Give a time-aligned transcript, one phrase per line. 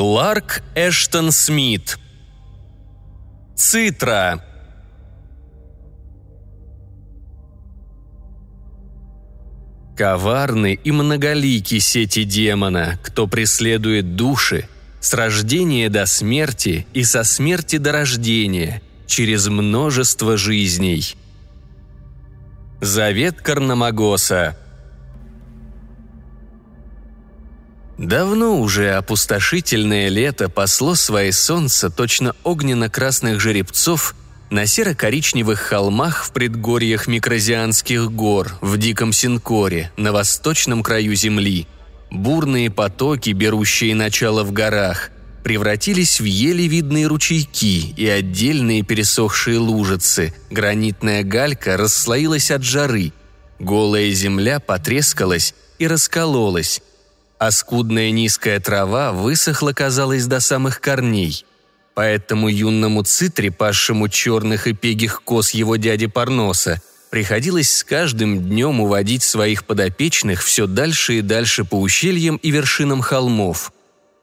[0.00, 1.98] Кларк Эштон Смит.
[3.54, 4.42] Цитра.
[9.94, 14.66] Коварны и многолики сети демона, кто преследует души,
[15.00, 21.14] с рождения до смерти и со смерти до рождения, через множество жизней.
[22.80, 24.56] Завет Карнамагоса
[28.00, 34.14] Давно уже опустошительное лето пасло свои солнца точно огненно-красных жеребцов
[34.48, 41.66] на серо-коричневых холмах в предгорьях Микрозианских гор, в Диком Синкоре, на восточном краю земли.
[42.10, 45.10] Бурные потоки, берущие начало в горах,
[45.44, 50.32] превратились в еле видные ручейки и отдельные пересохшие лужицы.
[50.50, 53.12] Гранитная галька расслоилась от жары.
[53.58, 56.80] Голая земля потрескалась и раскололась,
[57.40, 61.44] а скудная низкая трава высохла, казалось, до самых корней–
[61.94, 66.80] Поэтому юному цитре, пасшему черных и пегих коз его дяди Парноса,
[67.10, 73.00] приходилось с каждым днем уводить своих подопечных все дальше и дальше по ущельям и вершинам
[73.00, 73.72] холмов.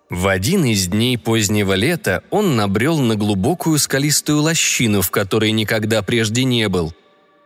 [0.10, 6.02] В один из дней позднего лета он набрел на глубокую скалистую лощину, в которой никогда
[6.02, 6.96] прежде не был.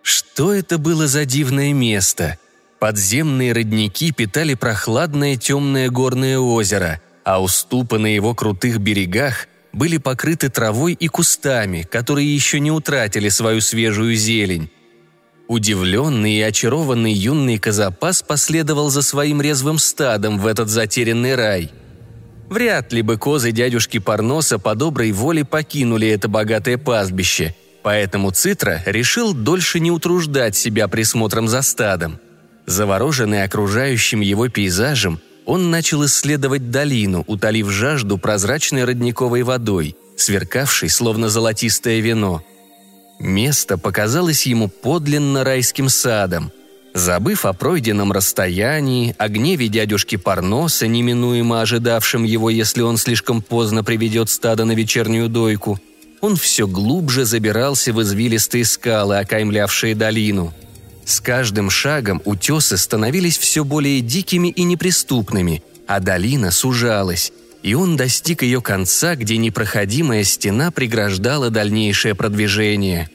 [0.04, 2.38] Что это было за дивное место?
[2.82, 10.50] Подземные родники питали прохладное темное горное озеро, а уступы на его крутых берегах были покрыты
[10.50, 14.72] травой и кустами, которые еще не утратили свою свежую зелень.
[15.48, 21.72] Удивленный и очарованный юный Казапас последовал за своим резвым стадом в этот затерянный рай.
[22.50, 27.54] Вряд ли бы козы дядюшки Парноса по доброй воле покинули это богатое пастбище,
[27.84, 32.20] поэтому Цитра решил дольше не утруждать себя присмотром за стадом.
[32.66, 41.30] Завороженный окружающим его пейзажем– он начал исследовать долину, утолив жажду прозрачной родниковой водой, сверкавшей словно
[41.30, 42.44] золотистое вино.
[43.20, 46.52] Место показалось ему подлинно райским садом.
[46.94, 53.84] Забыв о пройденном расстоянии, о гневе дядюшки Парноса, неминуемо ожидавшем его, если он слишком поздно
[53.84, 55.80] приведет стадо на вечернюю дойку,
[56.20, 60.54] он все глубже забирался в извилистые скалы, окаймлявшие долину–
[61.06, 67.98] с каждым шагом утесы становились все более дикими и неприступными, а долина сужалась, и он
[67.98, 73.10] достиг ее конца, где непроходимая стена преграждала дальнейшее продвижение.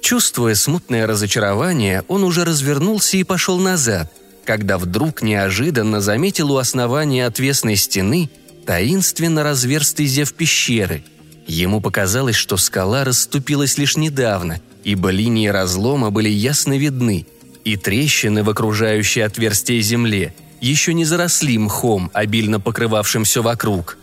[0.00, 4.12] Чувствуя смутное разочарование, он уже развернулся и пошел назад,
[4.44, 8.28] когда вдруг неожиданно заметил у основания отвесной стены
[8.66, 11.04] таинственно разверстый зев пещеры.
[11.46, 17.26] Ему показалось, что скала расступилась лишь недавно– ибо линии разлома были ясно видны,
[17.64, 23.98] и трещины в окружающей отверстие земле еще не заросли мхом, обильно покрывавшим все вокруг.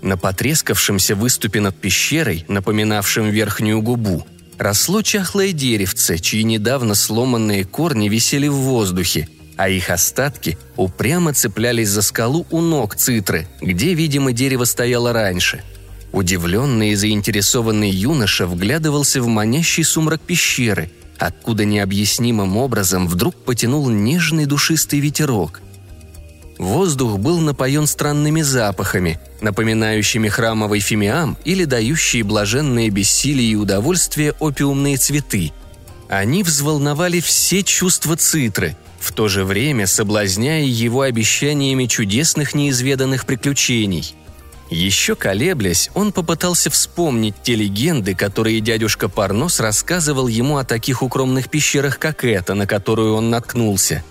[0.00, 4.26] На потрескавшемся выступе над пещерой, напоминавшем верхнюю губу,
[4.58, 11.88] росло чахлое деревце, чьи недавно сломанные корни висели в воздухе, а их остатки упрямо цеплялись
[11.88, 15.62] за скалу у ног цитры, где, видимо, дерево стояло раньше–
[16.12, 24.44] Удивленный и заинтересованный юноша вглядывался в манящий сумрак пещеры, откуда необъяснимым образом вдруг потянул нежный
[24.44, 25.62] душистый ветерок.
[26.58, 34.98] Воздух был напоен странными запахами, напоминающими храмовый фимиам или дающие блаженное бессилие и удовольствие опиумные
[34.98, 35.50] цветы.
[36.10, 44.14] Они взволновали все чувства цитры, в то же время соблазняя его обещаниями чудесных неизведанных приключений–
[44.74, 51.50] еще колеблясь, он попытался вспомнить те легенды, которые дядюшка Парнос рассказывал ему о таких укромных
[51.50, 54.02] пещерах, как эта, на которую он наткнулся.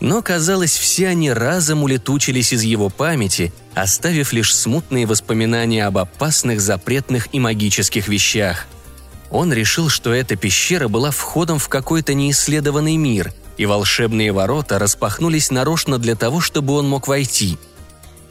[0.00, 6.60] Но, казалось, все они разом улетучились из его памяти, оставив лишь смутные воспоминания об опасных,
[6.60, 8.66] запретных и магических вещах.
[9.30, 15.50] Он решил, что эта пещера была входом в какой-то неисследованный мир, и волшебные ворота распахнулись
[15.50, 17.56] нарочно для того, чтобы он мог войти–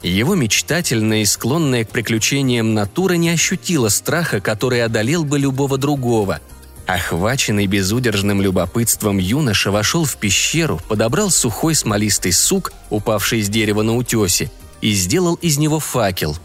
[0.08, 6.40] его мечтательная и склонная к приключениям натура не ощутила страха, который одолел бы любого другого.
[6.86, 13.94] Охваченный безудержным любопытством юноша вошел в пещеру, подобрал сухой смолистый сук, упавший с дерева на
[13.94, 14.50] утесе,
[14.80, 16.36] и сделал из него факел.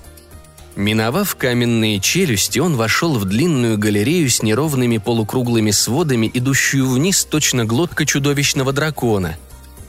[0.75, 7.65] Миновав каменные челюсти, он вошел в длинную галерею с неровными полукруглыми сводами, идущую вниз точно
[7.65, 9.37] глотка чудовищного дракона–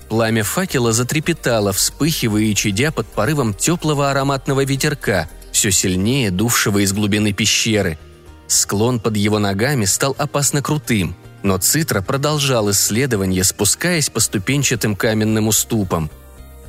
[0.08, 6.92] Пламя факела затрепетало, вспыхивая и чадя под порывом теплого ароматного ветерка, все сильнее дувшего из
[6.92, 7.98] глубины пещеры.
[8.46, 15.48] Склон под его ногами стал опасно крутым, но Цитра продолжал исследование, спускаясь по ступенчатым каменным
[15.48, 16.10] уступам.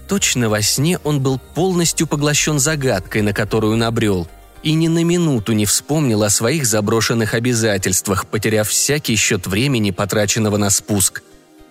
[0.09, 4.27] точно во сне он был полностью поглощен загадкой, на которую набрел,
[4.63, 10.57] и ни на минуту не вспомнил о своих заброшенных обязательствах, потеряв всякий счет времени, потраченного
[10.57, 11.21] на спуск.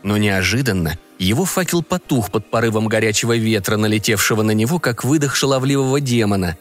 [0.02, 6.00] Но неожиданно его факел потух под порывом горячего ветра, налетевшего на него, как выдох шаловливого
[6.00, 6.56] демона.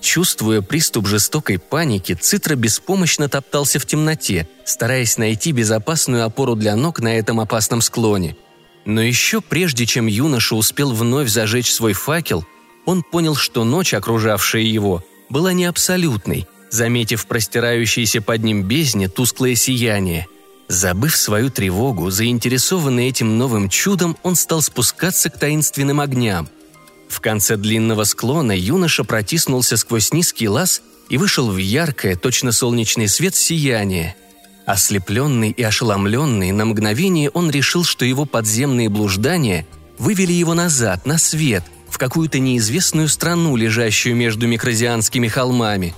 [0.00, 7.00] Чувствуя приступ жестокой паники, Цитра беспомощно топтался в темноте, стараясь найти безопасную опору для ног
[7.00, 8.36] на этом опасном склоне.
[8.86, 12.46] Но еще прежде, чем юноша успел вновь зажечь свой факел,
[12.86, 19.54] он понял, что ночь, окружавшая его, была не абсолютной, заметив простирающееся под ним бездне тусклое
[19.54, 20.26] сияние.
[20.70, 26.48] Забыв свою тревогу, заинтересованный этим новым чудом, он стал спускаться к таинственным огням–
[27.10, 33.08] в конце длинного склона юноша протиснулся сквозь низкий лаз и вышел в яркое, точно солнечный
[33.08, 34.14] свет, сияние.
[34.64, 39.66] Ослепленный и ошеломленный, на мгновение он решил, что его подземные блуждания
[39.98, 45.94] вывели его назад, на свет, в какую-то неизвестную страну, лежащую между микрозианскими холмами.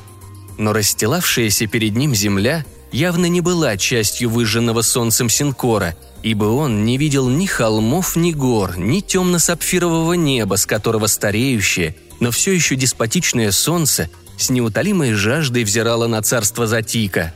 [0.57, 6.99] Но расстилавшаяся перед ним земля явно не была частью выжженного солнцем Синкора– ибо он не
[6.99, 13.51] видел ни холмов, ни гор, ни темно-сапфирового неба, с которого стареющее, но все еще деспотичное
[13.51, 14.09] солнце
[14.39, 17.35] с неутолимой жаждой взирало на царство Затика.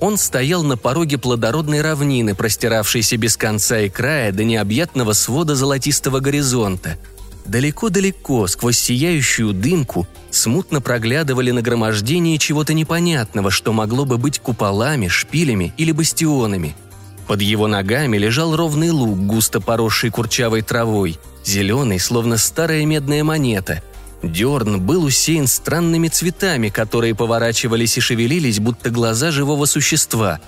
[0.00, 6.18] Он стоял на пороге плодородной равнины, простиравшейся без конца и края до необъятного свода золотистого
[6.18, 6.98] горизонта.
[7.44, 15.74] Далеко-далеко, сквозь сияющую дымку, смутно проглядывали нагромождение чего-то непонятного, что могло бы быть куполами, шпилями
[15.76, 16.74] или бастионами–
[17.26, 23.82] под его ногами лежал ровный луг, густо поросший курчавой травой, зеленый, словно старая медная монета.
[24.22, 30.40] Дерн был усеян странными цветами, которые поворачивались и шевелились, будто глаза живого существа.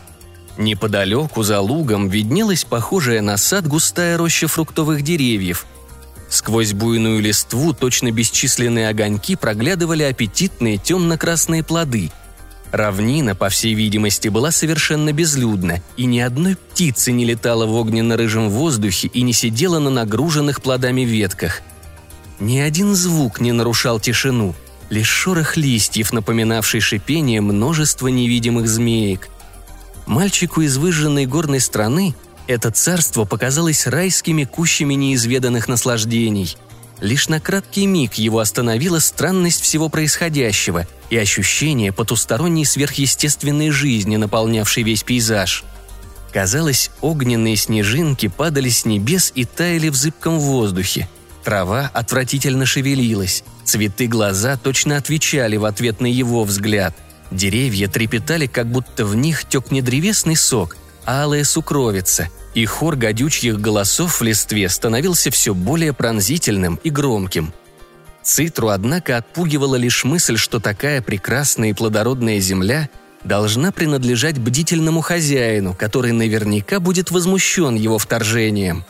[0.56, 5.66] Неподалеку, за лугом, виднелась похожая на сад густая роща фруктовых деревьев.
[6.28, 12.10] Сквозь буйную листву точно бесчисленные огоньки проглядывали аппетитные темно-красные плоды–
[12.74, 18.50] Равнина, по всей видимости, была совершенно безлюдна, и ни одной птицы не летала в огненно-рыжем
[18.50, 21.62] воздухе и не сидела на нагруженных плодами ветках.
[22.40, 24.56] Ни один звук не нарушал тишину,
[24.90, 29.28] лишь шорох листьев, напоминавший шипение множества невидимых змеек.
[30.06, 36.56] Мальчику из выжженной горной страны это царство показалось райскими кущами неизведанных наслаждений–
[37.00, 44.84] Лишь на краткий миг его остановила странность всего происходящего и ощущение потусторонней сверхъестественной жизни, наполнявшей
[44.84, 45.64] весь пейзаж.
[46.32, 51.08] Казалось, огненные снежинки падали с небес и таяли в зыбком воздухе.
[51.44, 56.96] Трава отвратительно шевелилась, цветы глаза точно отвечали в ответ на его взгляд.
[57.30, 63.60] Деревья трепетали, как будто в них тек не древесный сок, алая сукровица– и хор гадючьих
[63.60, 67.52] голосов в листве становился все более пронзительным и громким.
[68.22, 72.88] Цитру, однако, отпугивала лишь мысль, что такая прекрасная и плодородная земля
[73.22, 78.84] должна принадлежать бдительному хозяину, который наверняка будет возмущен его вторжением.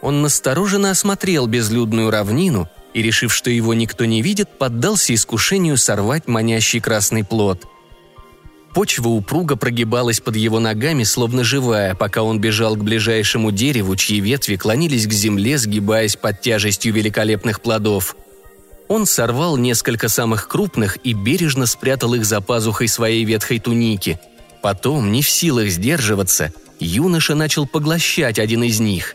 [0.00, 6.28] Он настороженно осмотрел безлюдную равнину и, решив, что его никто не видит, поддался искушению сорвать
[6.28, 7.64] манящий красный плод–
[8.74, 14.20] Почва упруго прогибалась под его ногами, словно живая, пока он бежал к ближайшему дереву, чьи
[14.20, 18.14] ветви клонились к земле, сгибаясь под тяжестью великолепных плодов.
[18.88, 24.18] Он сорвал несколько самых крупных и бережно спрятал их за пазухой своей ветхой туники.
[24.62, 29.14] Потом, не в силах сдерживаться, юноша начал поглощать один из них.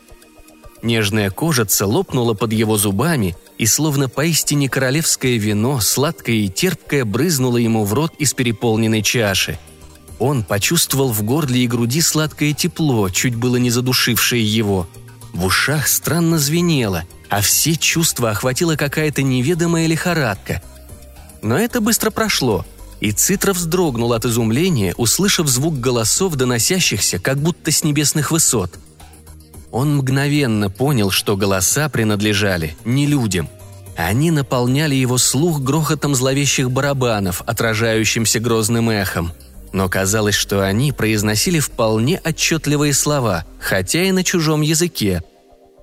[0.83, 7.55] Нежная кожица лопнула под его зубами, и словно поистине королевское вино, сладкое и терпкое, брызнуло
[7.55, 9.57] ему в рот из переполненной чаши.
[10.19, 14.85] Он почувствовал в горле и груди сладкое тепло, чуть было не задушившее его.
[15.31, 20.61] В ушах странно звенело, а все чувства охватила какая-то неведомая лихорадка.
[21.41, 22.65] Но это быстро прошло,
[22.99, 28.73] и Цитра вздрогнул от изумления, услышав звук голосов, доносящихся как будто с небесных высот–
[29.73, 33.49] он мгновенно понял, что голоса принадлежали не людям.
[33.97, 39.33] Они наполняли его слух грохотом зловещих барабанов, отражающимся грозным эхом.
[39.71, 45.23] Но казалось, что они произносили вполне отчетливые слова, хотя и на чужом языке.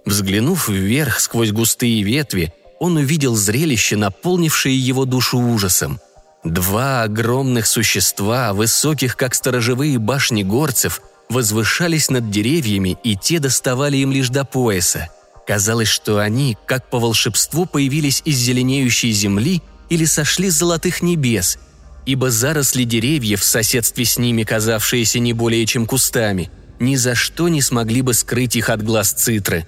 [0.06, 5.98] Взглянув вверх сквозь густые ветви, он увидел зрелище, наполнившее его душу ужасом.
[6.44, 14.12] Два огромных существа, высоких как сторожевые башни горцев, возвышались над деревьями, и те доставали им
[14.12, 15.08] лишь до пояса.
[15.46, 21.58] Казалось, что они, как по волшебству, появились из зеленеющей земли или сошли с золотых небес,
[22.04, 27.48] ибо заросли деревьев в соседстве с ними, казавшиеся не более чем кустами, ни за что
[27.48, 29.66] не смогли бы скрыть их от глаз цитры.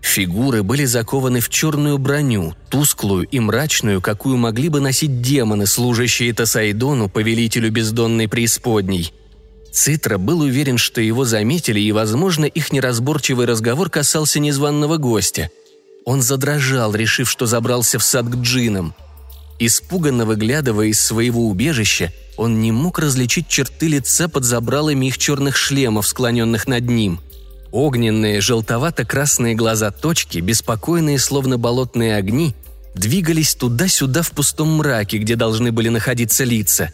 [0.00, 6.34] Фигуры были закованы в черную броню, тусклую и мрачную, какую могли бы носить демоны, служащие
[6.34, 9.12] Тасайдону, повелителю бездонной преисподней.
[9.72, 15.50] Цитра был уверен, что его заметили, и, возможно, их неразборчивый разговор касался незваного гостя.
[16.04, 18.94] Он задрожал, решив, что забрался в сад к джинам.
[19.58, 25.56] Испуганно выглядывая из своего убежища, он не мог различить черты лица под забралами их черных
[25.56, 27.20] шлемов, склоненных над ним–
[27.72, 32.54] Огненные, желтовато-красные глаза точки, беспокойные, словно болотные огни,
[32.94, 36.92] двигались туда-сюда в пустом мраке, где должны были находиться лица.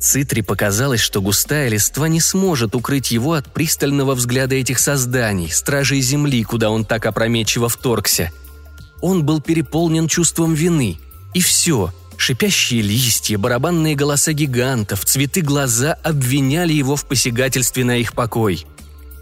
[0.00, 6.00] Цитри показалось, что густая листва не сможет укрыть его от пристального взгляда этих созданий, стражей
[6.00, 8.32] земли, куда он так опрометчиво вторгся.
[9.02, 10.98] Он был переполнен чувством вины.
[11.34, 11.92] И все.
[12.16, 18.66] Шипящие листья, барабанные голоса гигантов, цветы глаза обвиняли его в посягательстве на их покой–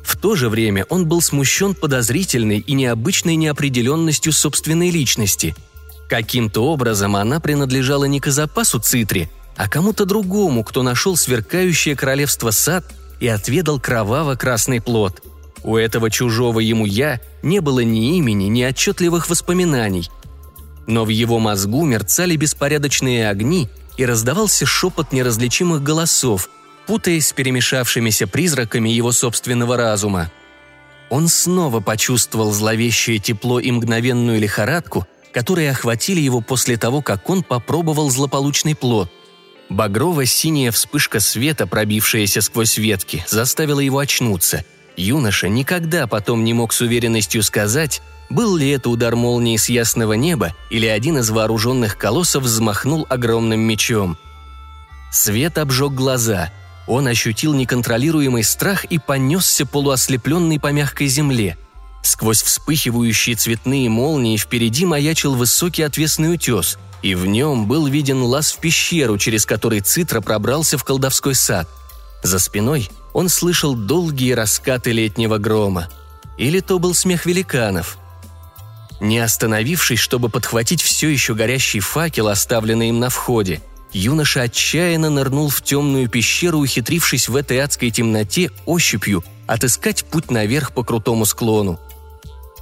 [0.08, 5.54] в то же время он был смущен подозрительной и необычной неопределенностью собственной личности.
[6.08, 12.52] Каким-то образом она принадлежала не к запасу Цитри, а кому-то другому, кто нашел сверкающее королевство
[12.52, 12.84] сад
[13.18, 15.20] и отведал кроваво-красный плод.
[15.64, 20.08] У этого чужого ему «я» не было ни имени, ни отчетливых воспоминаний.
[20.86, 26.48] Но в его мозгу мерцали беспорядочные огни и раздавался шепот неразличимых голосов,
[26.86, 30.30] путаясь с перемешавшимися призраками его собственного разума.
[31.10, 37.42] Он снова почувствовал зловещее тепло и мгновенную лихорадку, которые охватили его после того, как он
[37.42, 39.10] попробовал злополучный плод.
[39.68, 44.64] Багрово-синяя вспышка света, пробившаяся сквозь ветки, заставила его очнуться.
[44.96, 50.14] Юноша никогда потом не мог с уверенностью сказать, был ли это удар молнии с ясного
[50.14, 54.18] неба или один из вооруженных колоссов взмахнул огромным мечом.
[55.12, 56.50] Свет обжег глаза,
[56.87, 61.56] он ощутил неконтролируемый страх и понесся полуослепленный по мягкой земле.
[62.02, 68.52] Сквозь вспыхивающие цветные молнии впереди маячил высокий отвесный утес, и в нем был виден лаз
[68.52, 71.69] в пещеру, через который Цитра пробрался в колдовской сад.
[72.23, 75.88] За спиной он слышал долгие раскаты летнего грома.
[76.37, 77.99] Или то был смех великанов.
[79.00, 83.61] Не остановившись, чтобы подхватить все еще горящий факел, оставленный им на входе,
[83.93, 90.73] юноша отчаянно нырнул в темную пещеру, ухитрившись в этой адской темноте ощупью отыскать путь наверх
[90.73, 91.81] по крутому склону.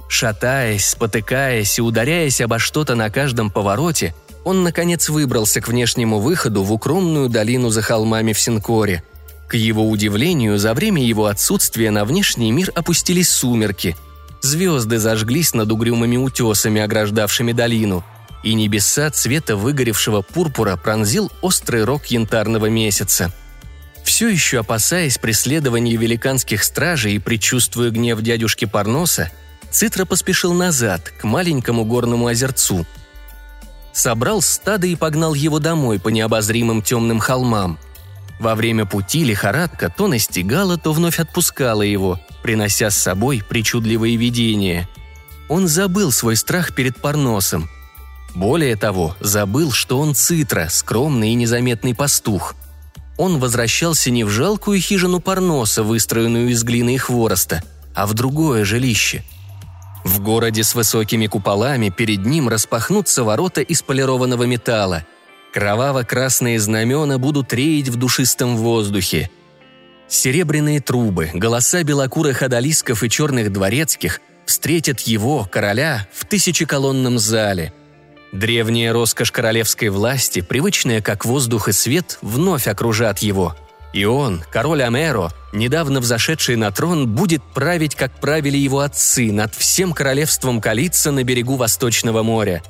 [0.09, 6.63] Шатаясь, спотыкаясь и ударяясь обо что-то на каждом повороте, он, наконец, выбрался к внешнему выходу
[6.63, 9.03] в укромную долину за холмами в Синкоре.
[9.47, 13.95] К его удивлению, за время его отсутствия на внешний мир опустились сумерки.
[14.41, 18.03] Звезды зажглись над угрюмыми утесами, ограждавшими долину–
[18.43, 23.31] и небеса цвета выгоревшего пурпура пронзил острый рог янтарного месяца.
[24.03, 29.31] Все еще опасаясь преследования великанских стражей и предчувствуя гнев дядюшки Парноса,
[29.77, 32.83] Цитра поспешил назад, к маленькому горному озерцу.
[33.93, 37.77] Собрал стадо и погнал его домой по необозримым темным холмам.
[38.39, 44.89] Во время пути лихорадка то настигала, то вновь отпускала его, принося с собой причудливые видения.
[45.47, 47.69] Он забыл свой страх перед Парносом–
[48.33, 52.55] более того, забыл, что он цитра, скромный и незаметный пастух.
[53.15, 57.61] Он возвращался не в жалкую хижину Парноса, выстроенную из глины и хвороста,
[57.93, 59.23] а в другое жилище.
[60.07, 65.05] В городе с высокими куполами перед ним распахнутся ворота из полированного металла.
[65.53, 69.29] Кроваво-красные знамена будут реять в душистом воздухе.
[70.07, 77.73] Серебряные трубы, голоса белокурых одолисков и черных дворецких встретят его, короля, в тысячеколонном зале–
[78.33, 83.55] Древняя роскошь королевской власти, привычная как воздух и свет, вновь окружат его.
[83.93, 89.55] И он, король Амеро, недавно взошедший на трон, будет править, как правили его отцы, над
[89.55, 92.61] всем королевством Калица на берегу Восточного моря.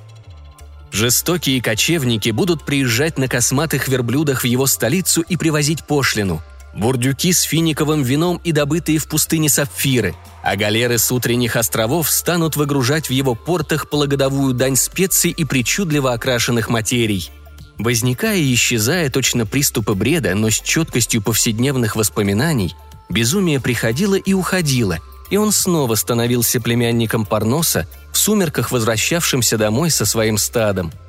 [0.91, 6.41] Жестокие кочевники будут приезжать на косматых верблюдах в его столицу и привозить пошлину–
[6.77, 12.55] бурдюки с финиковым вином и добытые в пустыне сапфиры, а галеры с утренних островов станут
[12.55, 17.29] выгружать в его портах пологодовую дань специй и причудливо окрашенных материй.
[17.77, 22.75] Возникая и исчезая точно приступы бреда, но с четкостью повседневных воспоминаний,
[23.09, 30.05] безумие приходило и уходило, и он снова становился племянником Парноса, в сумерках возвращавшимся домой со
[30.05, 30.91] своим стадом–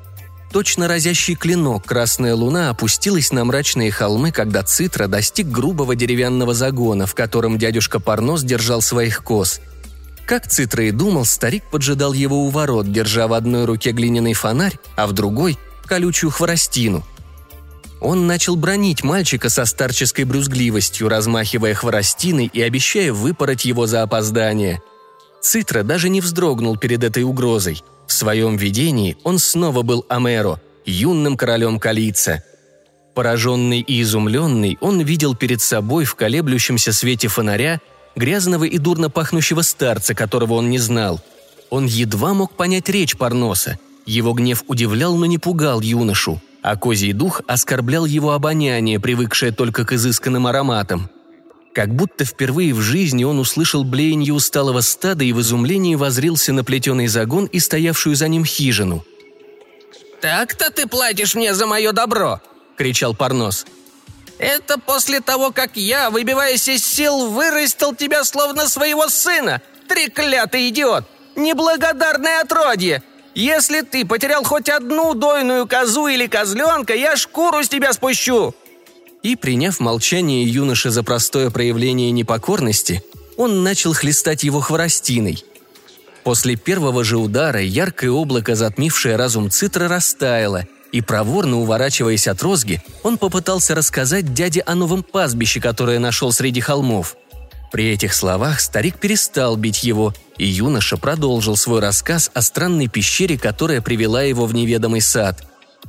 [0.51, 7.05] Точно разящий клинок красная луна опустилась на мрачные холмы, когда Цитра достиг грубого деревянного загона,
[7.05, 9.61] в котором дядюшка Парнос держал своих коз.
[10.25, 14.79] Как Цитра и думал, старик поджидал его у ворот, держа в одной руке глиняный фонарь,
[14.95, 15.57] а в другой–
[15.89, 17.03] колючую хворостину.
[17.99, 24.81] Он начал бронить мальчика со старческой брюзгливостью, размахивая хворостиной и обещая выпороть его за опоздание.
[25.41, 27.83] Цитра даже не вздрогнул перед этой угрозой.
[28.07, 32.43] В своем видении он снова был Амеро, юным королем Калица.
[33.15, 37.81] Пораженный и изумленный, он видел перед собой в колеблющемся свете фонаря
[38.15, 41.19] грязного и дурно пахнущего старца, которого он не знал.
[41.69, 43.77] Он едва мог понять речь Парноса.
[44.09, 49.85] Его гнев удивлял, но не пугал юношу, а козий дух оскорблял его обоняние, привыкшее только
[49.85, 51.11] к изысканным ароматам.
[51.75, 56.63] Как будто впервые в жизни он услышал блеяние усталого стада и в изумлении возрился на
[56.63, 59.05] плетеный загон и стоявшую за ним хижину.
[60.21, 62.41] «Так-то ты платишь мне за мое добро!»–
[62.77, 63.67] кричал Парнос.
[64.39, 69.61] Это после того, как я, выбиваясь из сил, вырастил тебя словно своего сына!
[69.87, 71.05] Треклятый идиот!
[71.35, 73.03] Неблагодарное отродье!
[73.39, 78.53] Если ты потерял хоть одну дойную козу или козленка, я шкуру с тебя спущу!»
[79.23, 83.01] И, приняв молчание юноши за простое проявление непокорности,
[83.37, 85.45] он начал хлестать его хворостиной.
[86.25, 92.81] После первого же удара яркое облако, затмившее разум Цитра, растаяло– и проворно уворачиваясь от розги,
[93.03, 97.15] он попытался рассказать дяде о новом пастбище, которое нашел среди холмов.
[97.71, 103.37] При этих словах старик перестал бить его, и юноша продолжил свой рассказ о странной пещере,
[103.37, 105.43] которая привела его в неведомый сад.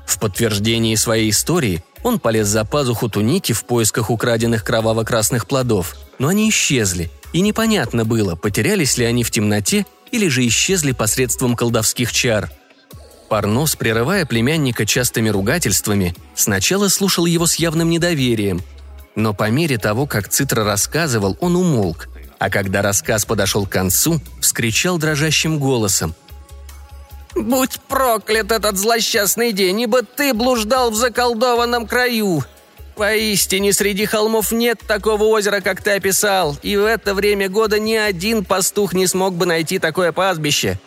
[0.07, 6.29] В подтверждении своей истории он полез за пазуху туники в поисках украденных кроваво-красных плодов, но
[6.29, 12.13] они исчезли, и непонятно было, потерялись ли они в темноте или же исчезли посредством колдовских
[12.13, 12.51] чар–
[13.31, 18.61] Парнос, прерывая племянника частыми ругательствами, сначала слушал его с явным недоверием.
[19.15, 24.21] Но по мере того, как Цитра рассказывал, он умолк, а когда рассказ подошел к концу,
[24.41, 26.15] вскричал дрожащим голосом.
[27.35, 32.45] «Будь проклят этот злосчастный день, ибо ты блуждал в заколдованном краю!»
[32.97, 37.95] Поистине, среди холмов нет такого озера, как ты описал, и в это время года ни
[37.95, 40.79] один пастух не смог бы найти такое пастбище.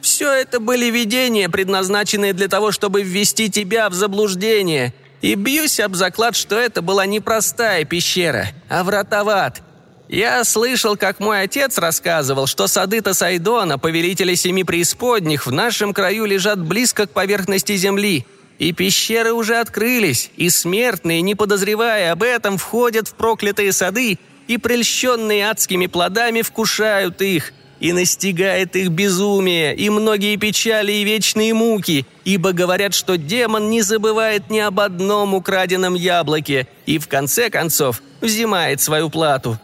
[0.00, 4.94] Все это были видения, предназначенные для того, чтобы ввести тебя в заблуждение.
[5.20, 9.62] И бьюсь об заклад, что это была не простая пещера, а врата в ад.
[10.08, 16.24] Я слышал, как мой отец рассказывал, что сады Тасайдона, повелителя семи преисподних, в нашем краю
[16.24, 18.26] лежат близко к поверхности земли.
[18.58, 24.56] И пещеры уже открылись, и смертные, не подозревая об этом, входят в проклятые сады и,
[24.56, 32.06] прельщенные адскими плодами, вкушают их– и настигает их безумие, и многие печали и вечные муки,
[32.24, 38.02] ибо говорят, что демон не забывает ни об одном украденном яблоке и, в конце концов,
[38.20, 39.58] взимает свою плату.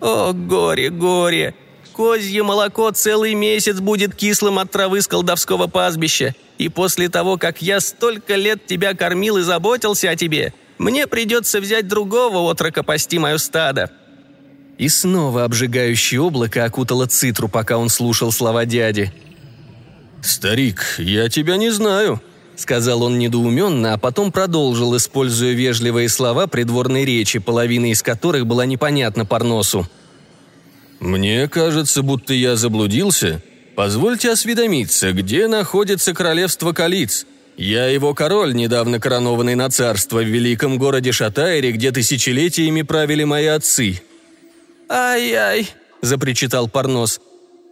[0.00, 1.54] О, горе, горе!
[1.92, 7.60] Козье молоко целый месяц будет кислым от травы с колдовского пастбища, и после того, как
[7.60, 13.18] я столько лет тебя кормил и заботился о тебе, мне придется взять другого отрока пасти
[13.18, 13.90] мое стадо.
[14.78, 19.12] И снова обжигающее облако окутало Цитру, пока он слушал слова дяди.
[20.22, 22.22] «Старик, я тебя не знаю»,—
[22.56, 28.66] сказал он недоуменно, а потом продолжил, используя вежливые слова придворной речи, половина из которых была
[28.66, 29.86] непонятна Парносу.
[31.00, 33.42] «Мне кажется, будто я заблудился.
[33.74, 37.26] Позвольте осведомиться, где находится королевство Калиц?
[37.56, 43.46] Я его король, недавно коронованный на царство в великом городе Шатайре, где тысячелетиями правили мои
[43.46, 44.02] отцы.
[44.88, 45.68] «Ай-ай!»–
[46.02, 47.20] запричитал Парнос.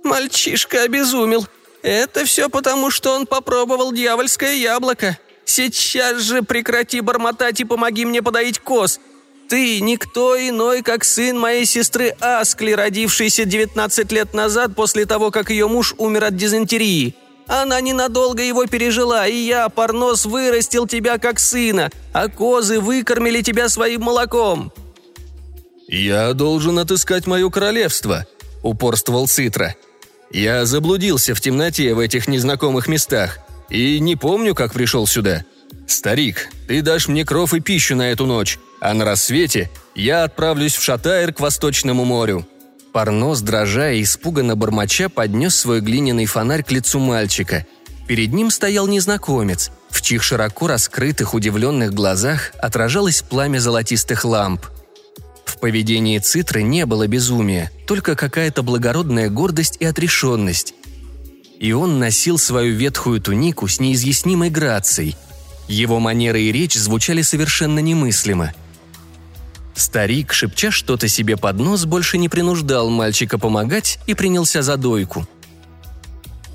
[0.05, 1.47] «Мальчишка обезумел.
[1.83, 5.19] Это все потому, что он попробовал дьявольское яблоко.
[5.45, 9.01] Сейчас же прекрати бормотать и помоги мне подоить коз.
[9.49, 15.51] Ты никто иной, как сын моей сестры Аскли, родившийся 19 лет назад после того, как
[15.51, 17.15] ее муж умер от дизентерии.
[17.47, 23.69] Она ненадолго его пережила, и я, Парнос, вырастил тебя как сына, а козы выкормили тебя
[23.69, 24.73] своим молоком.
[25.89, 28.27] «Я должен отыскать мое королевство»,—
[28.63, 29.77] упорствовал Цитра.
[30.33, 33.39] «Я заблудился в темноте в этих незнакомых местах
[33.71, 35.45] и не помню, как пришел сюда.
[35.87, 40.75] Старик, ты дашь мне кров и пищу на эту ночь, а на рассвете я отправлюсь
[40.75, 42.47] в Шатайр к Восточному морю».
[42.93, 47.67] Парнос, дрожа и испуганно бормоча, поднес свой глиняный фонарь к лицу мальчика.
[48.09, 54.67] Перед ним стоял незнакомец, в чьих широко раскрытых удивленных глазах отражалось пламя золотистых ламп–
[55.49, 60.75] в поведении Цитры не было безумия, только какая-то благородная гордость и отрешенность.
[61.59, 65.17] И он носил свою ветхую тунику с неизъяснимой грацией.
[65.69, 68.53] Его манеры и речь звучали совершенно немыслимо.
[69.75, 75.27] Старик, шепча что-то себе под нос, больше не принуждал мальчика помогать и принялся за дойку.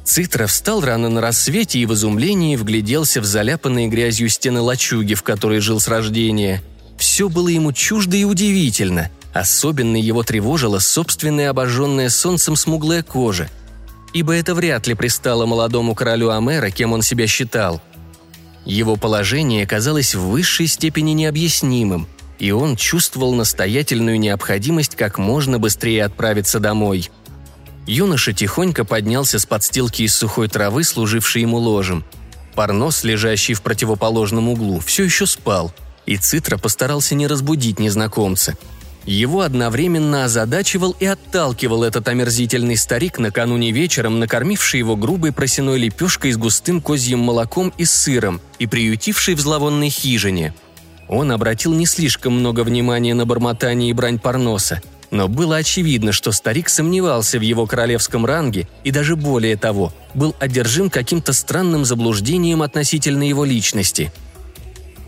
[0.04, 5.23] Цитра встал рано на рассвете и в изумлении вгляделся в заляпанные грязью стены лачуги, в
[5.23, 6.62] которой жил с рождения–
[7.02, 9.10] все было ему чуждо и удивительно.
[9.34, 13.50] Особенно его тревожила собственная обожженная солнцем смуглая кожа,
[14.14, 17.82] ибо это вряд ли пристало молодому королю Амера, кем он себя считал.
[18.66, 26.06] Его положение казалось в высшей степени необъяснимым, и он чувствовал настоятельную необходимость как можно быстрее
[26.06, 27.10] отправиться домой.
[27.88, 32.04] Юноша тихонько поднялся с подстилки из сухой травы, служившей ему ложем.
[32.54, 35.74] Парнос, лежащий в противоположном углу, все еще спал,
[36.06, 38.56] и Цитра постарался не разбудить незнакомца–
[39.06, 46.32] его одновременно озадачивал и отталкивал этот омерзительный старик, накануне вечером накормивший его грубой просеной лепешкой
[46.32, 50.54] с густым козьим молоком и сыром и приютивший в зловонной хижине.
[51.08, 56.32] Он обратил не слишком много внимания на бормотание и брань Парноса, но было очевидно, что
[56.32, 62.62] старик сомневался в его королевском ранге и даже более того, был одержим каким-то странным заблуждением
[62.62, 64.14] относительно его личности–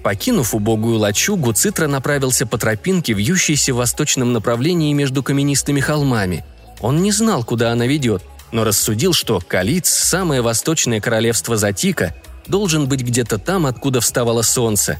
[0.03, 6.43] Покинув убогую лачугу, Цитра направился по тропинке, вьющейся в восточном направлении между каменистыми холмами.
[6.81, 12.13] Он не знал, куда она ведет, но рассудил, что Калиц, самое восточное королевство Затика,
[12.47, 14.99] должен быть где-то там, откуда вставало солнце.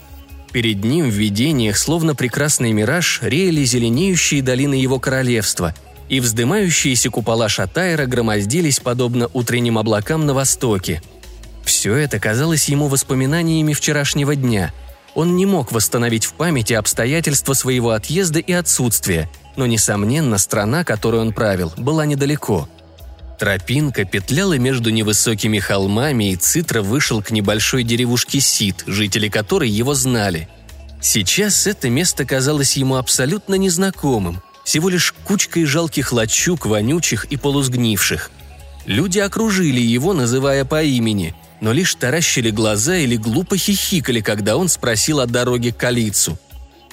[0.54, 5.76] Перед ним в видениях, словно прекрасный мираж, реяли зеленеющие долины его королевства,
[6.08, 11.02] и вздымающиеся купола Шатайра громоздились подобно утренним облакам на востоке.
[11.66, 14.72] Все это казалось ему воспоминаниями вчерашнего дня–
[15.16, 21.22] он не мог восстановить в памяти обстоятельства своего отъезда и отсутствия, но, несомненно, страна, которую
[21.22, 22.68] он правил, была недалеко.
[23.40, 29.94] Тропинка петляла между невысокими холмами, и Цитра вышел к небольшой деревушке Сид, жители которой его
[29.94, 30.48] знали.
[31.02, 38.32] Сейчас это место казалось ему абсолютно незнакомым, всего лишь кучкой жалких лачуг, вонючих и полусгнивших.
[38.86, 44.68] Люди окружили его, называя по имени– но лишь таращили глаза или глупо хихикали, когда он
[44.68, 46.38] спросил о дороге к Калицу.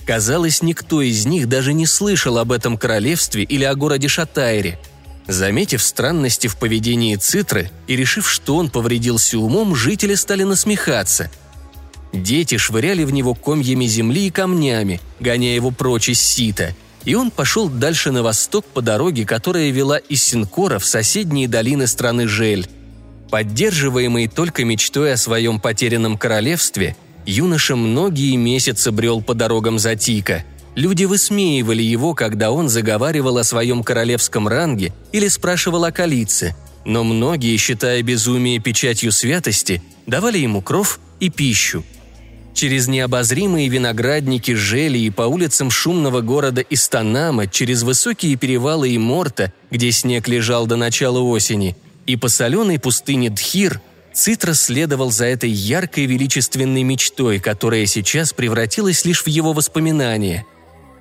[0.07, 4.79] Казалось, никто из них даже не слышал об этом королевстве или о городе Шатайре.
[5.27, 11.33] Заметив странности в поведении Цитры и решив, что он повредился умом, жители стали насмехаться.
[12.13, 17.33] Дети швыряли в него комьями земли и камнями, гоняя его прочь из сита, и он
[17.33, 22.69] пошел дальше на восток по дороге, которая вела из Синкора в соседние долины страны Жель.
[23.31, 30.45] Поддерживаемый только мечтой о своем потерянном королевстве, юноша многие месяцы брел по дорогам Затика.
[30.75, 37.05] Люди высмеивали его, когда он заговаривал о своем королевском ранге или спрашивал о Калице, но
[37.05, 41.85] многие, считая безумие печатью святости, давали ему кров и пищу.
[42.53, 49.53] Через необозримые виноградники жели и по улицам шумного города Истанама, через высокие перевалы и Морта,
[49.71, 53.81] где снег лежал до начала осени– и по соленой пустыне Дхир
[54.13, 60.45] Цитра следовал за этой яркой величественной мечтой, которая сейчас превратилась лишь в его воспоминания.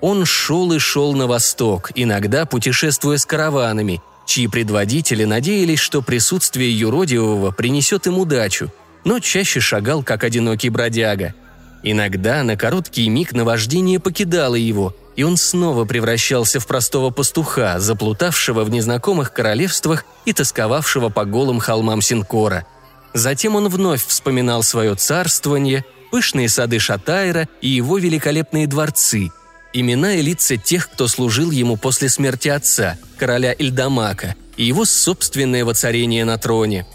[0.02, 6.72] Он шел и шел на восток, иногда путешествуя с караванами, чьи предводители надеялись, что присутствие
[6.78, 8.72] юродивого принесет им удачу,
[9.04, 11.34] но чаще шагал как одинокий бродяга.
[11.82, 18.64] Иногда на короткий миг наваждение покидало его– и он снова превращался в простого пастуха, заплутавшего
[18.64, 22.66] в незнакомых королевствах и тосковавшего по голым холмам Синкора.
[23.14, 29.30] Затем он вновь вспоминал свое царствование, пышные сады Шатайра и его великолепные дворцы,
[29.74, 35.66] имена и лица тех, кто служил ему после смерти отца, короля Ильдамака, и его собственное
[35.66, 36.86] воцарение на троне.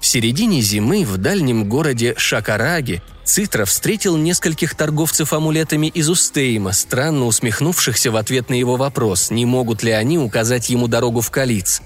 [0.00, 7.26] В середине зимы в дальнем городе Шакараге Цитра встретил нескольких торговцев амулетами из Устейма, странно
[7.26, 11.82] усмехнувшихся в ответ на его вопрос, не могут ли они указать ему дорогу в Калиц.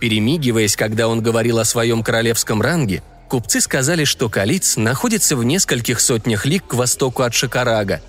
[0.00, 6.00] Перемигиваясь, когда он говорил о своем королевском ранге, купцы сказали, что Калиц находится в нескольких
[6.00, 8.02] сотнях лиг к востоку от Шакарага.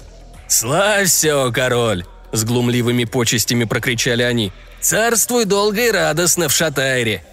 [0.48, 4.52] «Славься, король!»– с глумливыми почестями прокричали они.
[4.82, 7.24] «Царствуй долго и радостно в Шатайре!»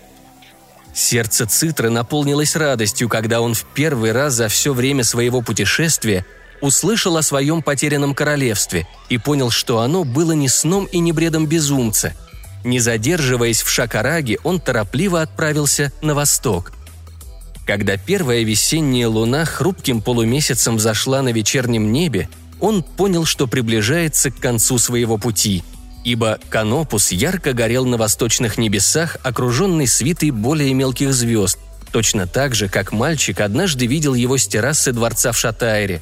[0.95, 6.25] Сердце Цитры наполнилось радостью, когда он в первый раз за все время своего путешествия
[6.61, 11.47] услышал о своем потерянном королевстве и понял, что оно было не сном и не бредом
[11.47, 12.15] безумца.
[12.65, 16.73] Не задерживаясь в Шакараге, он торопливо отправился на восток.
[17.67, 24.39] Когда первая весенняя луна хрупким полумесяцем взошла на вечернем небе, он понял, что приближается к
[24.39, 25.65] концу своего пути–
[26.05, 31.59] ибо Канопус ярко горел на восточных небесах, окруженный свитой более мелких звезд,
[31.93, 36.01] точно так же, как мальчик однажды видел его с террасы дворца в Шатайре.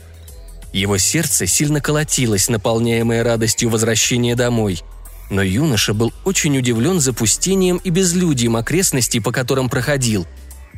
[0.72, 4.82] Его сердце сильно колотилось, наполняемое радостью возвращения домой.
[5.30, 10.26] Но юноша был очень удивлен запустением и безлюдием окрестностей, по которым проходил.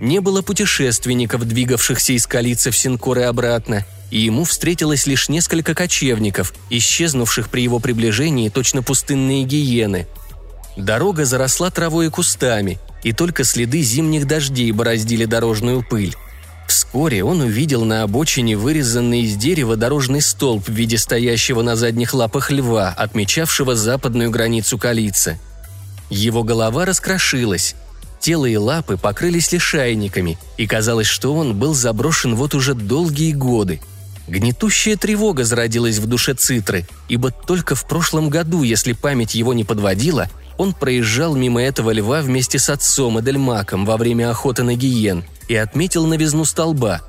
[0.00, 5.74] Не было путешественников, двигавшихся из Калицы в Синкор и обратно– и ему встретилось лишь несколько
[5.74, 10.06] кочевников, исчезнувших при его приближении точно пустынные гиены.
[10.76, 16.16] Дорога заросла травой и кустами, и только следы зимних дождей бороздили дорожную пыль.
[16.68, 22.14] Вскоре он увидел на обочине вырезанный из дерева дорожный столб в виде стоящего на задних
[22.14, 25.40] лапах льва, отмечавшего западную границу Калицы.
[26.10, 27.74] Его голова раскрошилась,
[28.20, 33.80] тело и лапы покрылись лишайниками, и казалось, что он был заброшен вот уже долгие годы.
[34.28, 39.64] Гнетущая тревога зародилась в душе Цитры, ибо только в прошлом году, если память его не
[39.64, 44.74] подводила, он проезжал мимо этого льва вместе с отцом и Дельмаком во время охоты на
[44.74, 47.00] гиен– и отметил новизну столба.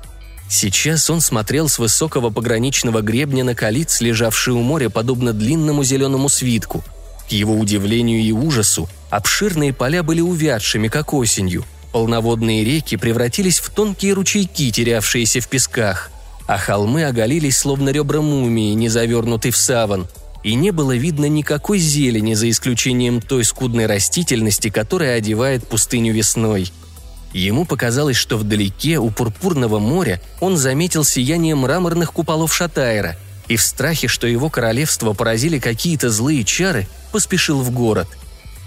[0.50, 6.28] Сейчас он смотрел с высокого пограничного гребня на калиц, лежавший у моря, подобно длинному зеленому
[6.28, 6.82] свитку.
[7.28, 11.64] К его удивлению и ужасу, обширные поля были увядшими, как осенью.
[11.92, 16.10] Полноводные реки превратились в тонкие ручейки, терявшиеся в песках,
[16.46, 20.08] а холмы оголились, словно ребра мумии, не завернутый в саван,
[20.42, 26.72] и не было видно никакой зелени, за исключением той скудной растительности, которая одевает пустыню весной–
[27.32, 33.16] Ему показалось, что вдалеке, у Пурпурного моря, он заметил сияние мраморных куполов Шатайра
[33.48, 38.06] и в страхе, что его королевство поразили какие-то злые чары, поспешил в город.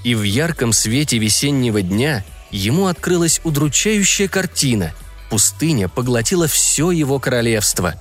[0.06, 4.94] И в ярком свете весеннего дня ему открылась удручающая картина.
[5.32, 7.96] Пустыня поглотила все его королевство.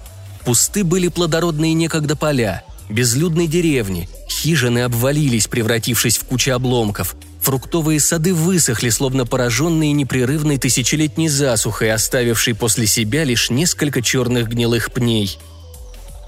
[0.45, 8.33] Пусты были плодородные некогда поля, безлюдные деревни, хижины обвалились, превратившись в кучу обломков– Фруктовые сады
[8.33, 15.39] высохли, словно пораженные непрерывной тысячелетней засухой, оставившей после себя лишь несколько черных гнилых пней.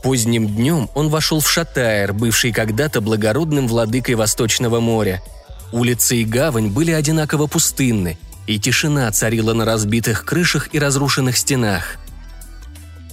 [0.02, 5.22] Поздним днем он вошел в Шатайр, бывший когда-то благородным владыкой Восточного моря.
[5.72, 11.96] Улицы и гавань были одинаково пустынны, и тишина царила на разбитых крышах и разрушенных стенах.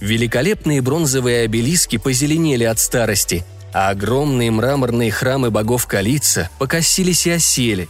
[0.00, 7.88] Великолепные бронзовые обелиски позеленели от старости– а огромные мраморные храмы богов Калица покосились и осели.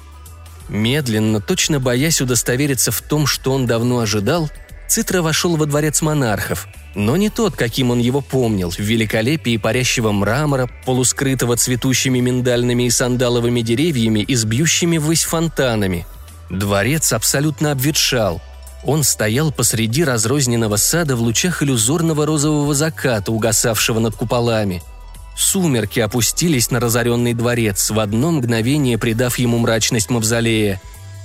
[0.71, 4.51] Медленно, точно боясь удостовериться в том, что он давно ожидал,
[4.89, 10.13] Цитра вошел во дворец монархов, но не тот, каким он его помнил, в великолепии парящего
[10.13, 16.07] мрамора, полускрытого цветущими миндальными и сандаловыми деревьями и с бьющими ввысь фонтанами.
[16.51, 18.41] Дворец абсолютно обветшал.
[18.85, 24.83] Он стоял посреди разрозненного сада в лучах иллюзорного розового заката, угасавшего над куполами–
[25.37, 30.81] Сумерки опустились на разоренный дворец, в одно мгновение придав ему мрачность мавзолея.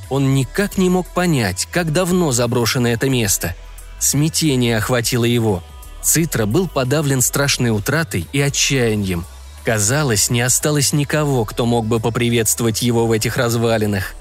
[0.09, 3.55] Он никак не мог понять, как давно заброшено это место.
[3.99, 5.63] Смятение охватило его.
[6.01, 9.25] Цитра был подавлен страшной утратой и отчаянием.
[9.65, 14.15] Казалось, не осталось никого, кто мог бы поприветствовать его в этих развалинах.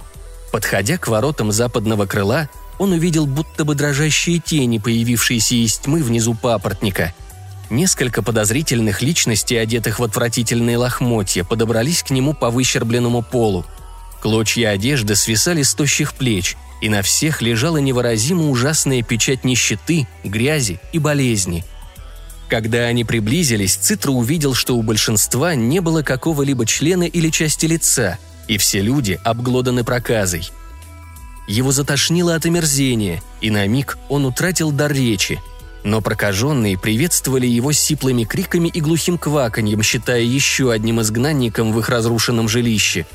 [0.53, 2.48] Подходя к воротам западного крыла,
[2.79, 7.14] он увидел будто бы дрожащие тени, появившиеся из тьмы внизу папоротника–
[7.70, 13.66] Несколько подозрительных личностей, одетых в отвратительные лохмотья, подобрались к нему по выщербленному полу.
[14.20, 20.81] Клочья одежды свисали с тощих плеч, и на всех лежала невыразимо ужасная печать нищеты, грязи
[20.92, 21.64] и болезни.
[22.48, 28.18] Когда они приблизились, Цитра увидел, что у большинства не было какого-либо члена или части лица,
[28.46, 30.48] и все люди обглоданы проказой.
[31.46, 35.40] Его затошнило от омерзения, и на миг он утратил дар речи–
[35.85, 41.88] но прокаженные приветствовали его сиплыми криками и глухим кваканьем, считая еще одним изгнанником в их
[41.88, 43.07] разрушенном жилище.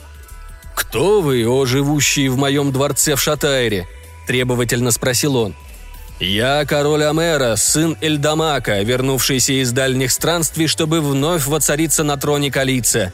[0.75, 3.87] «Кто вы, о живущие в моем дворце в Шатайре?»–
[4.27, 5.55] требовательно спросил он.
[6.19, 13.11] «Я король Амера, сын Эльдамака, вернувшийся из дальних странствий, чтобы вновь воцариться на троне Калица».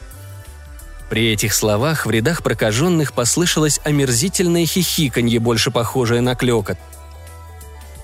[1.08, 6.78] При этих словах в рядах прокаженных послышалось омерзительное хихиканье, больше похожее на клекот–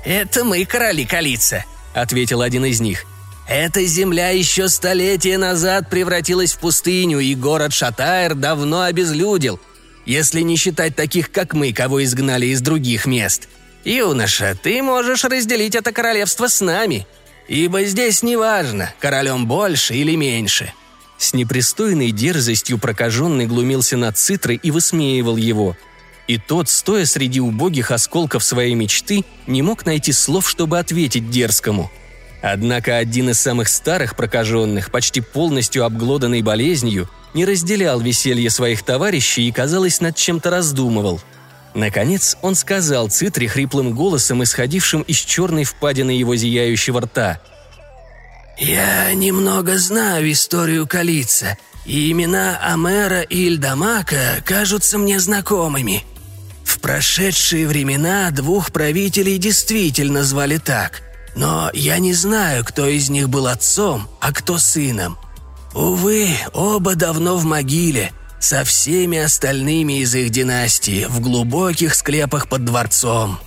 [0.06, 1.64] «Это мы короли Калица»,—
[1.94, 3.06] ответил один из них.
[3.48, 9.60] «Эта земля еще столетия назад превратилась в пустыню, и город Шатайр давно обезлюдил,
[10.04, 13.48] если не считать таких, как мы, кого изгнали из других мест.
[13.84, 17.06] Юноша, ты можешь разделить это королевство с нами,
[17.46, 20.72] ибо здесь неважно, королем больше или меньше».
[21.18, 25.76] С непристойной дерзостью прокаженный глумился над Цитрой и высмеивал его—
[26.26, 31.90] и тот, стоя среди убогих осколков своей мечты, не мог найти слов, чтобы ответить дерзкому.
[32.42, 39.48] Однако один из самых старых прокаженных, почти полностью обглоданный болезнью, не разделял веселье своих товарищей
[39.48, 41.20] и, казалось, над чем-то раздумывал.
[41.74, 47.40] Наконец он сказал Цитре хриплым голосом, исходившим из черной впадины его зияющего рта.
[48.58, 56.04] «Я немного знаю историю Калица, и имена Амера и Ильдамака кажутся мне знакомыми.
[56.64, 61.02] В прошедшие времена двух правителей действительно звали так,
[61.36, 65.18] но я не знаю, кто из них был отцом, а кто сыном.
[65.74, 72.64] Увы, оба давно в могиле, со всеми остальными из их династии, в глубоких склепах под
[72.64, 73.38] дворцом».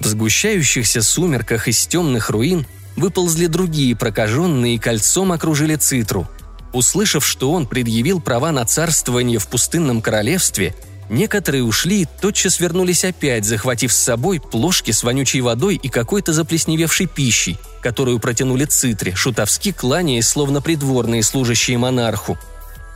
[0.00, 6.28] В сгущающихся сумерках из темных руин выползли другие прокаженные и кольцом окружили Цитру.
[6.72, 10.74] Услышав, что он предъявил права на царствование в пустынном королевстве,
[11.12, 16.32] некоторые ушли и тотчас вернулись опять, захватив с собой плошки с вонючей водой и какой-то
[16.32, 22.36] заплесневевшей пищей, которую протянули Цитре, шутовски кланяясь, словно придворные служащие монарху.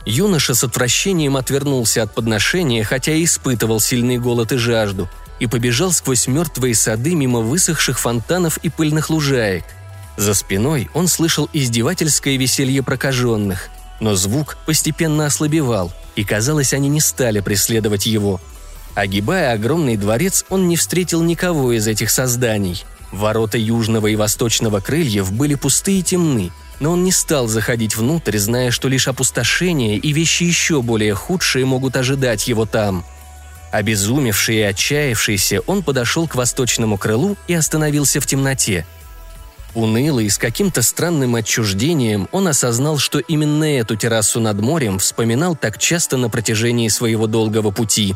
[0.05, 5.91] Юноша с отвращением отвернулся от подношения, хотя и испытывал сильный голод и жажду– и побежал
[5.91, 9.63] сквозь мертвые сады мимо высохших фонтанов и пыльных лужаек.
[10.17, 17.01] За спиной он слышал издевательское веселье прокаженных, но звук постепенно ослабевал, и, казалось, они не
[17.01, 18.41] стали преследовать его.
[18.95, 22.83] Огибая огромный дворец, он не встретил никого из этих созданий.
[23.11, 28.37] Ворота южного и восточного крыльев были пустые и темны, но он не стал заходить внутрь,
[28.37, 33.05] зная, что лишь опустошение и вещи еще более худшие могут ожидать его там–
[33.71, 38.85] Обезумевший и отчаявшийся, он подошел к восточному крылу и остановился в темноте.
[39.73, 45.77] Унылый, с каким-то странным отчуждением, он осознал, что именно эту террасу над морем вспоминал так
[45.77, 48.15] часто на протяжении своего долгого пути.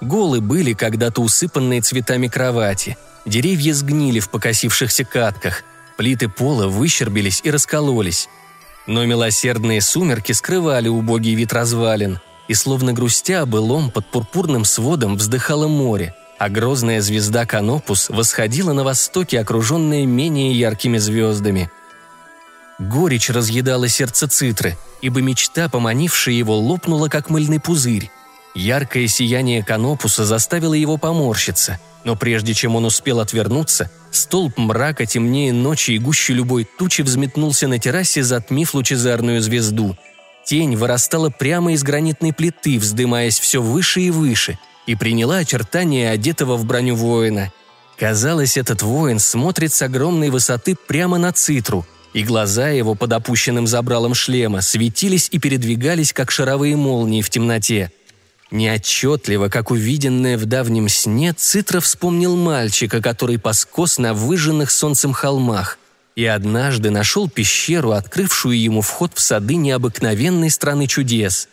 [0.00, 5.64] Голы были когда-то усыпанные цветами кровати, деревья сгнили в покосившихся катках,
[5.96, 8.28] плиты пола выщербились и раскололись.
[8.86, 15.16] Но милосердные сумерки скрывали убогий вид развалин– и словно грустя о былом под пурпурным сводом
[15.16, 21.70] вздыхало море, а грозная звезда Канопус восходила на востоке, окруженная менее яркими звездами.
[22.78, 28.10] Горечь разъедала сердце Цитры, ибо мечта, поманившая его, лопнула, как мыльный пузырь.
[28.54, 35.52] Яркое сияние Канопуса заставило его поморщиться, но прежде чем он успел отвернуться, столб мрака темнее
[35.52, 39.96] ночи и гуще любой тучи взметнулся на террасе, затмив лучезарную звезду–
[40.46, 46.56] Тень вырастала прямо из гранитной плиты, вздымаясь все выше и выше, и приняла очертания одетого
[46.56, 47.52] в броню воина.
[47.98, 53.66] Казалось, этот воин смотрит с огромной высоты прямо на цитру, и глаза его под опущенным
[53.66, 57.90] забралом шлема светились и передвигались, как шаровые молнии в темноте.
[58.50, 65.78] Неотчетливо, как увиденное в давнем сне, Цитра вспомнил мальчика, который паскос на выжженных солнцем холмах–
[66.16, 71.48] и однажды нашел пещеру, открывшую ему вход в сады необыкновенной страны чудес.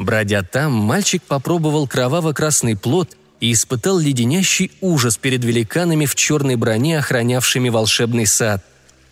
[0.00, 6.98] Бродя там, мальчик попробовал кроваво-красный плод и испытал леденящий ужас перед великанами в черной броне,
[6.98, 8.64] охранявшими волшебный сад.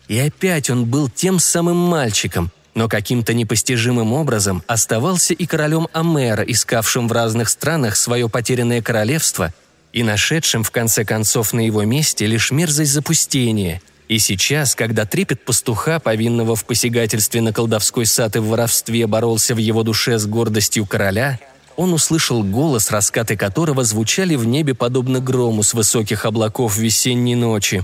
[0.07, 6.41] И опять он был тем самым мальчиком, но каким-то непостижимым образом оставался и королем Амера,
[6.41, 9.53] искавшим в разных странах свое потерянное королевство
[9.93, 15.45] и нашедшим в конце концов на его месте лишь мерзость запустения– и сейчас, когда трепет
[15.45, 20.25] пастуха, повинного в посягательстве на колдовской сад и в воровстве, боролся в его душе с
[20.25, 21.39] гордостью короля,
[21.77, 27.83] он услышал голос, раскаты которого звучали в небе подобно грому с высоких облаков весенней ночи.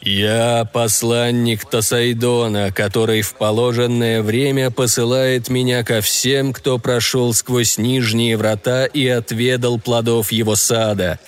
[0.00, 8.36] «Я посланник Тосайдона, который в положенное время посылает меня ко всем, кто прошел сквозь нижние
[8.36, 11.18] врата и отведал плодов его сада.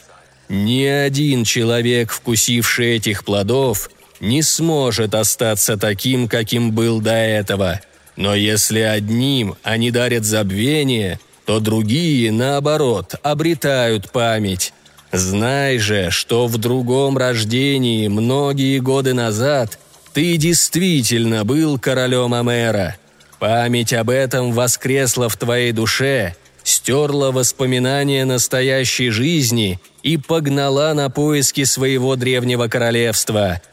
[0.49, 7.81] Ни один человек, вкусивший этих плодов, не сможет остаться таким, каким был до этого.
[8.17, 14.73] Но если одним они дарят забвение, то другие, наоборот, обретают память.
[15.13, 19.79] Знай же, что в другом рождении многие годы назад
[20.13, 22.97] ты действительно был королем Амера.
[23.39, 31.65] Память об этом воскресла в твоей душе, стерла воспоминания настоящей жизни и погнала на поиски
[31.65, 33.61] своего древнего королевства–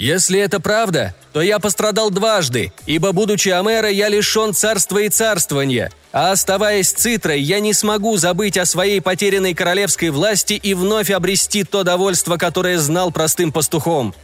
[0.00, 5.92] если это правда, то я пострадал дважды, ибо, будучи Амера, я лишен царства и царствования,
[6.10, 11.64] а оставаясь Цитрой, я не смогу забыть о своей потерянной королевской власти и вновь обрести
[11.64, 14.14] то довольство, которое знал простым пастухом».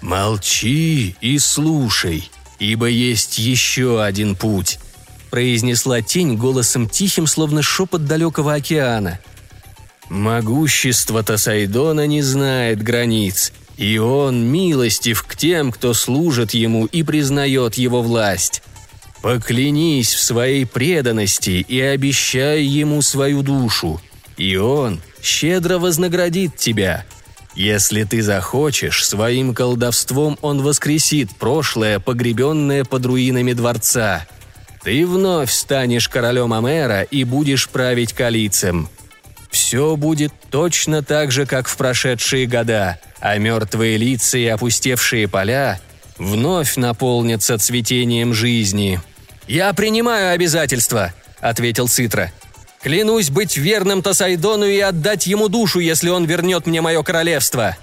[0.00, 4.78] «Молчи и слушай, ибо есть еще один путь»,
[5.30, 9.20] произнесла тень голосом тихим, словно шепот далекого океана.
[10.08, 17.76] «Могущество Тасайдона не знает границ, и он милостив к тем, кто служит ему и признает
[17.76, 18.62] его власть.
[19.22, 23.98] Поклянись в своей преданности и обещай ему свою душу,
[24.36, 27.06] и он щедро вознаградит тебя.
[27.54, 34.26] Если ты захочешь, своим колдовством он воскресит прошлое, погребенное под руинами дворца.
[34.82, 38.90] Ты вновь станешь королем Амера и будешь править калицем.
[39.50, 45.80] Все будет точно так же, как в прошедшие года, а мертвые лица и опустевшие поля
[46.18, 49.00] вновь наполнятся цветением жизни.
[49.48, 52.32] «Я принимаю обязательства»,— ответил Цитра.
[52.82, 57.76] «Клянусь быть верным Тасайдону и отдать ему душу, если он вернет мне мое королевство».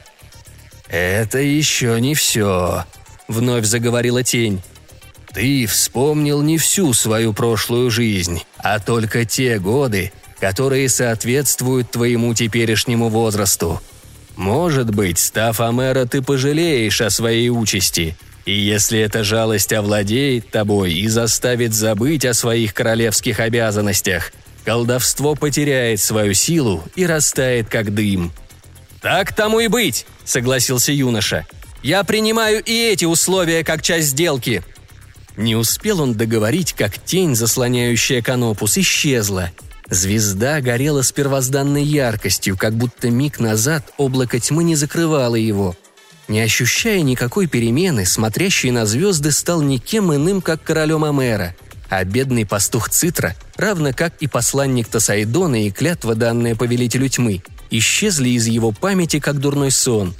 [0.88, 2.86] «Это еще не все»,—
[3.28, 4.62] вновь заговорила тень.
[5.34, 13.10] «Ты вспомнил не всю свою прошлую жизнь, а только те годы, которые соответствуют твоему теперешнему
[13.10, 13.82] возрасту.
[14.36, 18.16] Может быть, став Амера, ты пожалеешь о своей участи,
[18.46, 24.32] и если эта жалость овладеет тобой и заставит забыть о своих королевских обязанностях,
[24.64, 28.32] колдовство потеряет свою силу и растает как дым».
[29.02, 31.46] «Так тому и быть»,— согласился юноша.
[31.82, 34.64] «Я принимаю и эти условия как часть сделки».
[35.36, 39.52] Не успел он договорить, как тень, заслоняющая канопус, исчезла—
[39.90, 45.76] Звезда горела с первозданной яркостью, как будто миг назад облако тьмы не закрывало его.
[46.28, 51.56] Не ощущая никакой перемены, смотрящий на звезды стал никем иным, как королем Амера,
[51.90, 58.30] а бедный пастух Цитра, равно как и посланник Тасайдона и клятва, данная повелителю тьмы, исчезли
[58.30, 60.14] из его памяти, как дурной сон.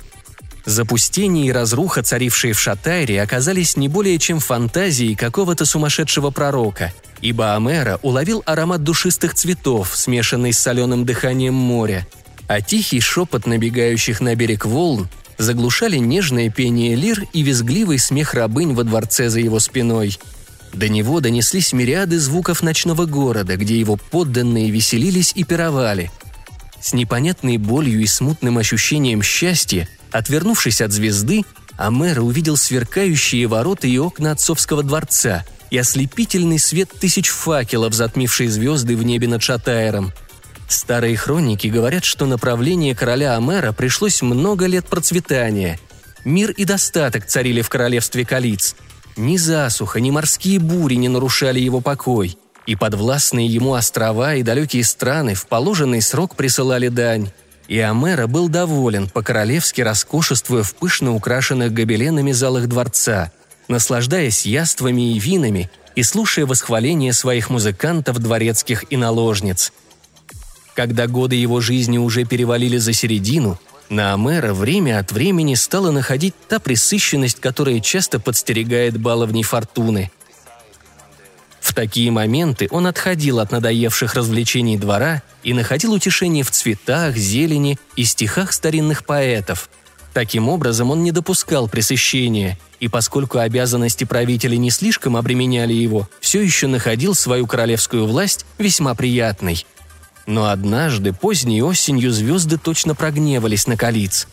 [0.66, 7.56] Запустение и разруха, царившие в Шатайре, оказались не более чем фантазией какого-то сумасшедшего пророка– ибо
[7.56, 12.08] Амера уловил аромат душистых цветов, смешанный с соленым дыханием моря,
[12.48, 18.74] а тихий шепот набегающих на берег волн заглушали нежное пение лир и визгливый смех рабынь
[18.74, 20.18] во дворце за его спиной.
[20.74, 26.12] До него донеслись мириады звуков ночного города, где его подданные веселились и пировали.
[26.80, 31.44] С непонятной болью и смутным ощущением счастья, отвернувшись от звезды,
[31.78, 38.96] Амера увидел сверкающие ворота и окна отцовского дворца– и ослепительный свет тысяч факелов, затмивший звезды
[38.96, 40.14] в небе над Шатайром.
[40.68, 45.80] Старые хроники говорят, что направление короля Амера пришлось много лет процветания.
[46.26, 48.76] Мир и достаток царили в королевстве Калиц.
[49.16, 54.84] Ни засуха, ни морские бури не нарушали его покой, и подвластные ему острова и далекие
[54.84, 57.32] страны в положенный срок присылали дань.
[57.70, 63.32] И Амера был доволен, по-королевски роскошествуя в пышно украшенных гобеленами залах дворца–
[63.68, 69.74] наслаждаясь яствами и винами и слушая восхваления своих музыкантов, дворецких и наложниц.
[70.76, 73.60] Когда годы его жизни уже перевалили за середину,
[73.90, 80.12] на Амера время от времени стала находить та пресыщенность, которая часто подстерегает баловней фортуны.
[81.62, 87.78] В такие моменты он отходил от надоевших развлечений двора и находил утешение в цветах, зелени
[87.96, 89.70] и стихах старинных поэтов.
[90.18, 96.42] Таким образом, он не допускал пресыщения, и поскольку обязанности правителя не слишком обременяли его, все
[96.42, 99.64] еще находил свою королевскую власть весьма приятной.
[100.26, 104.28] Но однажды, поздней осенью, звезды точно прогневались на Калиц.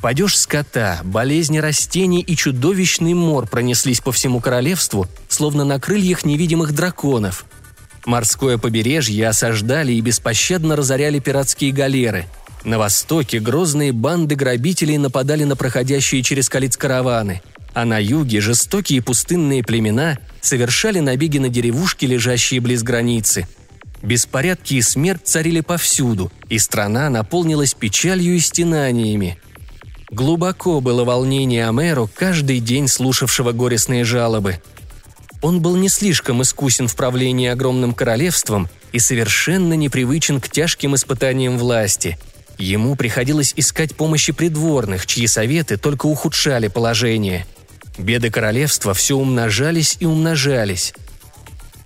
[0.00, 6.72] Падеж скота, болезни растений и чудовищный мор пронеслись по всему королевству, словно на крыльях невидимых
[6.72, 7.46] драконов.
[8.04, 12.26] Морское побережье осаждали и беспощадно разоряли пиратские галеры.
[12.66, 17.40] На востоке грозные банды грабителей нападали на проходящие через Калиц караваны–
[17.76, 23.46] а на юге жестокие пустынные племена совершали набеги на деревушки, лежащие близ границы.
[24.00, 29.38] Беспорядки и смерть царили повсюду, и страна наполнилась печалью и стенаниями.
[30.10, 34.58] Глубоко было волнение Амеру, каждый день слушавшего горестные жалобы.
[35.42, 41.58] Он был не слишком искусен в правлении огромным королевством и совершенно непривычен к тяжким испытаниям
[41.58, 42.16] власти.
[42.58, 47.46] Ему приходилось искать помощи придворных, чьи советы только ухудшали положение–
[47.98, 50.92] Беды королевства все умножались и умножались.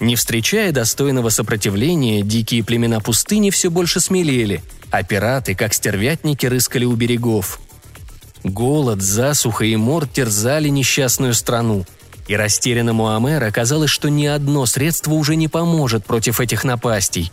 [0.01, 6.85] Не встречая достойного сопротивления, дикие племена пустыни все больше смелели, а пираты, как стервятники, рыскали
[6.85, 7.61] у берегов.
[8.43, 11.85] Голод, засуха и мор терзали несчастную страну,
[12.27, 17.31] и растерянному Амера казалось, что ни одно средство уже не поможет против этих напастей,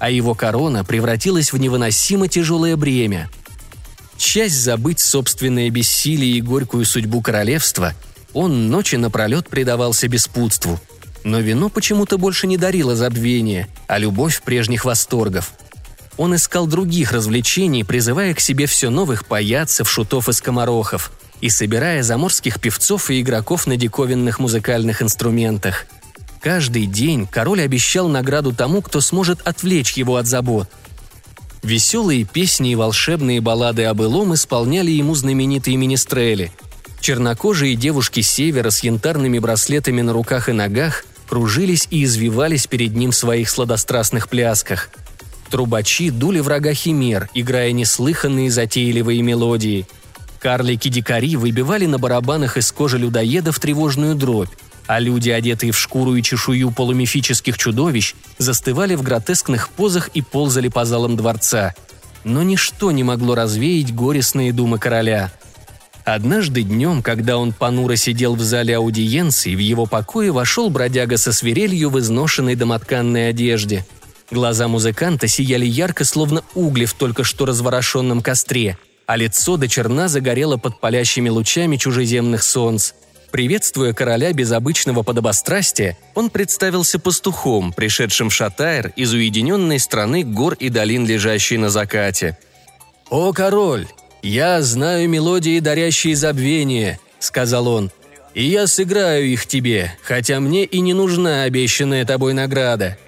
[0.00, 3.30] а его корона превратилась в невыносимо тяжелое бремя.
[4.16, 7.94] Часть забыть собственное бессилие и горькую судьбу королевства–
[8.32, 10.78] он ночи напролет предавался беспутству.
[11.24, 15.52] Но вино почему-то больше не дарило забвения, а любовь прежних восторгов.
[16.16, 22.02] Он искал других развлечений, призывая к себе все новых паяцев, шутов и скоморохов, и собирая
[22.02, 25.86] заморских певцов и игроков на диковинных музыкальных инструментах.
[26.40, 30.68] Каждый день король обещал награду тому, кто сможет отвлечь его от забот.
[31.62, 36.52] Веселые песни и волшебные баллады о былом исполняли ему знаменитые министрели–
[37.00, 43.12] Чернокожие девушки севера с янтарными браслетами на руках и ногах кружились и извивались перед ним
[43.12, 44.90] в своих сладострастных плясках.
[45.50, 49.86] Трубачи дули врага химер, играя неслыханные затейливые мелодии.
[50.40, 54.50] Карлики-дикари выбивали на барабанах из кожи людоедов тревожную дробь,
[54.90, 60.66] а люди, одетые в шкуру и чешую полумифических чудовищ, застывали в гротескных позах и ползали
[60.66, 61.76] по залам дворца.
[62.24, 65.30] Но ничто не могло развеять горестные думы короля.
[66.04, 71.32] Однажды днем, когда он понуро сидел в зале аудиенции, в его покое вошел бродяга со
[71.32, 73.86] свирелью в изношенной домотканной одежде.
[74.32, 78.76] Глаза музыканта сияли ярко, словно угли в только что разворошенном костре,
[79.06, 82.90] а лицо до черна загорело под палящими лучами чужеземных солнц.
[83.30, 90.54] Приветствуя короля без обычного подобострастия, он представился пастухом, пришедшим в Шатайр из уединенной страны гор
[90.54, 92.36] и долин, лежащей на закате.
[93.08, 93.86] «О, король!
[94.22, 97.90] Я знаю мелодии, дарящие забвение»,— сказал он.
[98.34, 102.98] «И я сыграю их тебе, хотя мне и не нужна обещанная тобой награда.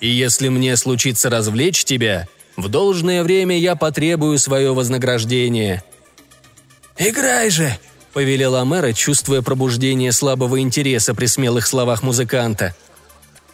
[0.00, 5.82] И если мне случится развлечь тебя, в должное время я потребую свое вознаграждение».
[6.98, 7.78] «Играй же!»–
[8.12, 12.74] повелела мэра, чувствуя пробуждение слабого интереса при смелых словах музыканта.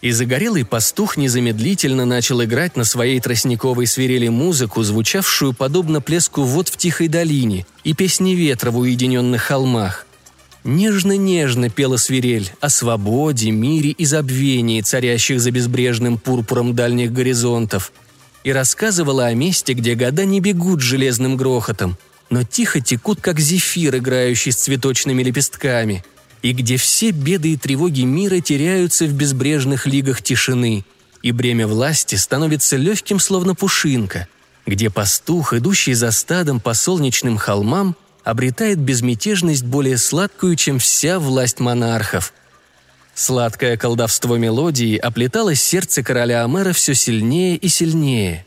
[0.01, 6.69] И загорелый пастух незамедлительно начал играть на своей тростниковой свирели музыку, звучавшую подобно плеску вод
[6.69, 10.05] в тихой долине и песни ветра в уединенных холмах.
[10.63, 17.91] Нежно-нежно пела свирель о свободе, мире и забвении, царящих за безбрежным пурпуром дальних горизонтов,
[18.43, 21.97] и рассказывала о месте, где года не бегут железным грохотом–
[22.29, 26.03] но тихо текут, как зефир, играющий с цветочными лепестками,
[26.41, 30.85] и где все беды и тревоги мира теряются в безбрежных лигах тишины,
[31.21, 34.27] и бремя власти становится легким, словно пушинка,
[34.65, 41.59] где пастух, идущий за стадом по солнечным холмам, обретает безмятежность более сладкую, чем вся власть
[41.59, 42.33] монархов.
[43.15, 48.45] Сладкое колдовство мелодии оплетало сердце короля Амера все сильнее и сильнее.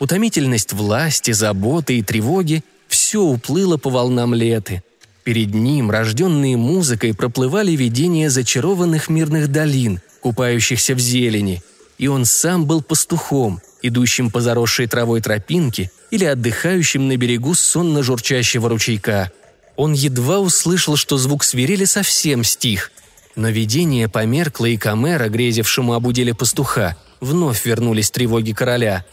[0.00, 2.62] Утомительность власти, заботы и тревоги
[2.92, 4.82] все уплыло по волнам леты.
[5.24, 11.62] Перед ним, рожденные музыкой, проплывали видения зачарованных мирных долин, купающихся в зелени.
[11.96, 18.02] И он сам был пастухом, идущим по заросшей травой тропинке или отдыхающим на берегу сонно
[18.02, 19.32] журчащего ручейка.
[19.76, 22.92] Он едва услышал, что звук свирели совсем стих.
[23.36, 29.06] Но видение померкло, и Камера, грезившему об пастуха, вновь вернулись тревоги короля.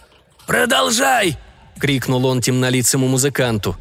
[0.46, 1.38] «Продолжай!»—
[1.80, 3.78] крикнул он темнолицему музыканту.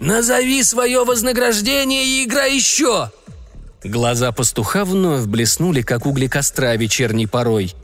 [0.00, 3.10] «Назови свое вознаграждение и играй еще!»
[3.84, 7.74] Глаза пастуха вновь блеснули, как угли костра вечерней порой.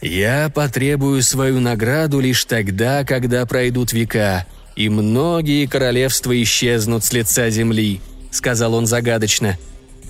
[0.00, 4.46] «Я потребую свою награду лишь тогда, когда пройдут века,
[4.76, 8.00] и многие королевства исчезнут с лица земли»,—
[8.30, 9.56] сказал он загадочно.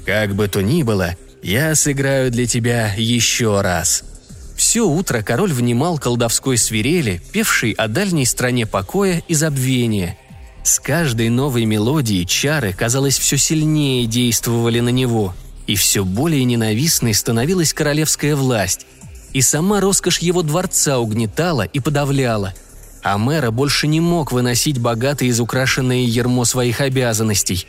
[0.07, 4.14] «Как бы то ни было, я сыграю для тебя еще раз».
[4.57, 10.17] Все утро король внимал колдовской свирели, певшей о дальней стране покоя и забвения.
[10.63, 15.35] С каждой новой мелодией чары, казалось, все сильнее действовали на него,
[15.67, 18.87] и все более ненавистной становилась королевская власть.
[19.33, 22.55] И сама роскошь его дворца угнетала и подавляла.
[23.03, 27.67] А мэра больше не мог выносить богатое изукрашенное ермо своих обязанностей.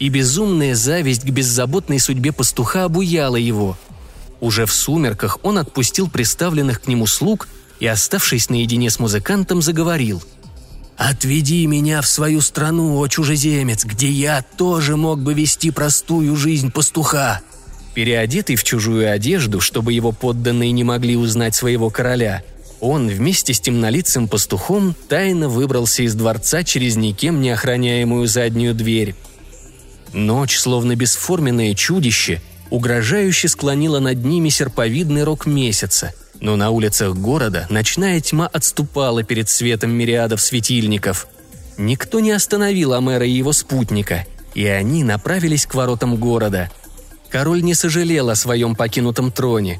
[0.00, 3.76] И безумная зависть к беззаботной судьбе пастуха обуяла его–
[4.42, 10.22] уже в сумерках он отпустил приставленных к нему слуг и, оставшись наедине с музыкантом, заговорил.
[10.96, 16.70] «Отведи меня в свою страну, о чужеземец, где я тоже мог бы вести простую жизнь
[16.70, 17.40] пастуха!»
[17.94, 22.42] Переодетый в чужую одежду, чтобы его подданные не могли узнать своего короля,
[22.80, 29.14] он вместе с темнолицым пастухом тайно выбрался из дворца через никем не охраняемую заднюю дверь.
[30.12, 37.66] Ночь, словно бесформенное чудище, угрожающе склонила над ними серповидный рог месяца, но на улицах города
[37.68, 41.28] ночная тьма отступала перед светом мириадов светильников.
[41.76, 46.70] Никто не остановил Амера и его спутника, и они направились к воротам города.
[47.28, 49.78] Король не сожалел о своем покинутом троне,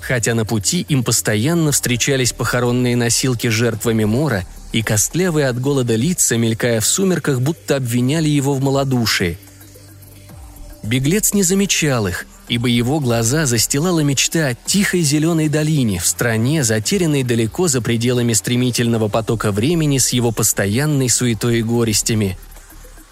[0.00, 6.38] хотя на пути им постоянно встречались похоронные носилки жертвами мора и костлявые от голода лица,
[6.38, 9.36] мелькая в сумерках, будто обвиняли его в малодушии–
[10.82, 16.64] Беглец не замечал их, ибо его глаза застилала мечта о тихой зеленой долине в стране,
[16.64, 22.38] затерянной далеко за пределами стремительного потока времени с его постоянной суетой и горестями.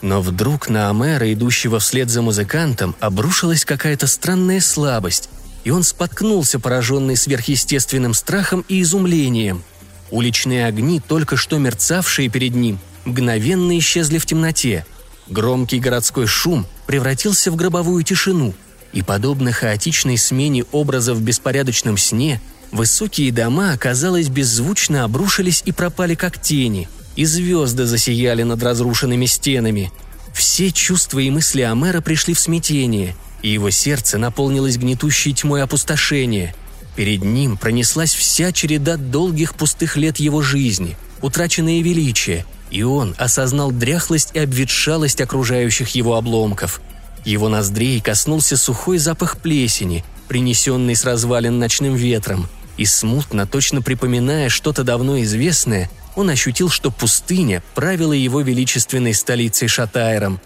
[0.01, 5.29] Но вдруг на Амера, идущего вслед за музыкантом, обрушилась какая-то странная слабость,
[5.64, 9.62] и он споткнулся, пораженный сверхъестественным страхом и изумлением.
[10.11, 14.87] Уличные огни, только что мерцавшие перед ним, мгновенно исчезли в темноте–
[15.29, 18.55] Громкий городской шум превратился в гробовую тишину,
[18.93, 26.14] и, подобно хаотичной смене образов в беспорядочном сне, Высокие дома, казалось, беззвучно обрушились и пропали
[26.14, 29.91] как тени, и звезды засияли над разрушенными стенами.
[30.35, 36.55] Все чувства и мысли Амера пришли в смятение, и его сердце наполнилось гнетущей тьмой опустошения.
[36.95, 43.71] Перед ним пронеслась вся череда долгих пустых лет его жизни, утраченное величие, и он осознал
[43.71, 46.81] дряхлость и обветшалость окружающих его обломков.
[47.25, 52.49] Его ноздрей коснулся сухой запах плесени, принесенный с развалин ночным ветром–
[52.79, 59.69] и смутно, точно припоминая что-то давно известное, он ощутил, что пустыня правила его величественной столицей
[59.69, 60.41] Шатайром.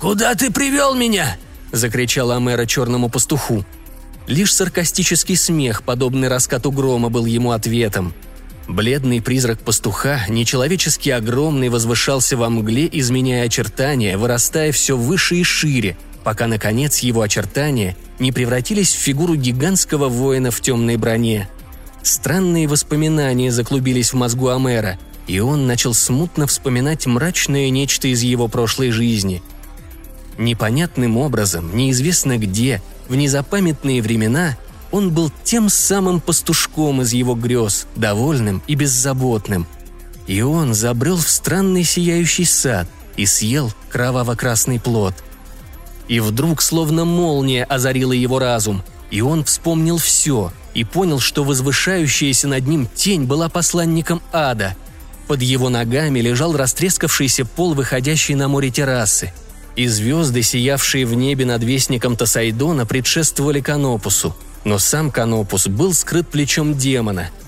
[0.00, 1.36] «Куда ты привел меня?»–
[1.72, 3.66] закричал Амера черному пастуху.
[4.26, 8.14] Лишь саркастический смех, подобный раскату грома, был ему ответом.
[8.70, 15.96] Бледный призрак пастуха, нечеловечески огромный, возвышался во мгле, изменяя очертания, вырастая все выше и шире,
[16.22, 21.48] пока, наконец, его очертания не превратились в фигуру гигантского воина в темной броне.
[22.04, 28.46] Странные воспоминания заклубились в мозгу Амера, и он начал смутно вспоминать мрачное нечто из его
[28.46, 29.42] прошлой жизни.
[30.38, 34.56] Непонятным образом, неизвестно где, в незапамятные времена
[34.92, 39.66] он был тем самым пастушком из его грез, довольным и беззаботным.
[40.26, 45.14] И он забрел в странный сияющий сад и съел кроваво-красный плод–
[46.10, 48.82] и вдруг словно молния озарила его разум,
[49.12, 54.74] и он вспомнил все и понял, что возвышающаяся над ним тень была посланником ада.
[55.28, 59.32] Под его ногами лежал растрескавшийся пол, выходящий на море террасы.
[59.76, 64.34] И звезды, сиявшие в небе над вестником Тасайдона, предшествовали Канопусу.
[64.64, 67.30] Но сам Канопус был скрыт плечом демона–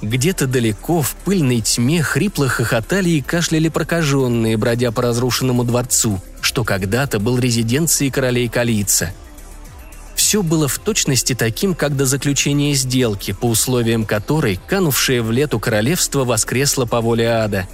[0.00, 6.62] где-то далеко, в пыльной тьме, хрипло хохотали и кашляли прокаженные, бродя по разрушенному дворцу, что
[6.62, 9.12] когда-то был резиденцией королей Калица.
[10.14, 15.58] Все было в точности таким, как до заключения сделки, по условиям которой канувшее в лету
[15.58, 17.68] королевство воскресло по воле ада.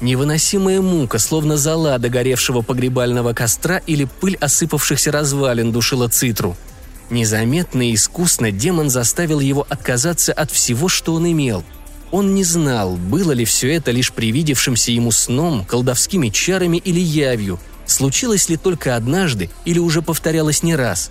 [0.00, 6.56] Невыносимая мука, словно зола догоревшего погребального костра или пыль осыпавшихся развалин душила цитру–
[7.10, 11.64] Незаметно и искусно демон заставил его отказаться от всего, что он имел.
[12.10, 17.58] Он не знал, было ли все это лишь привидевшимся ему сном, колдовскими чарами или явью,
[17.86, 21.10] случилось ли только однажды или уже повторялось не раз.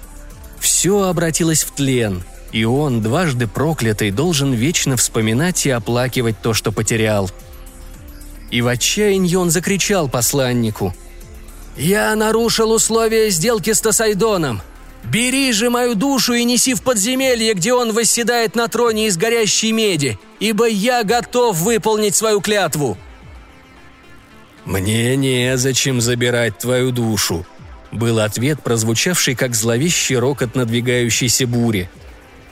[0.60, 2.24] Все обратилось в тлен,
[2.54, 7.30] и он, дважды проклятый, должен вечно вспоминать и оплакивать то, что потерял.
[8.50, 10.96] И в отчаянии он закричал посланнику.
[11.76, 14.62] «Я нарушил условия сделки с Тосайдоном.
[15.04, 19.72] Бери же мою душу и неси в подземелье, где он восседает на троне из горящей
[19.72, 22.98] меди, ибо я готов выполнить свою клятву».
[24.66, 27.46] «Мне незачем забирать твою душу»,—
[27.92, 31.90] был ответ, прозвучавший как зловещий рокот надвигающейся бури.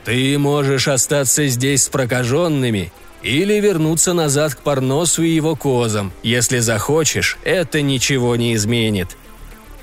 [0.04, 2.92] «Ты можешь остаться здесь с прокаженными
[3.24, 6.12] или вернуться назад к Парносу и его козам.
[6.24, 9.16] Если захочешь, это ничего не изменит.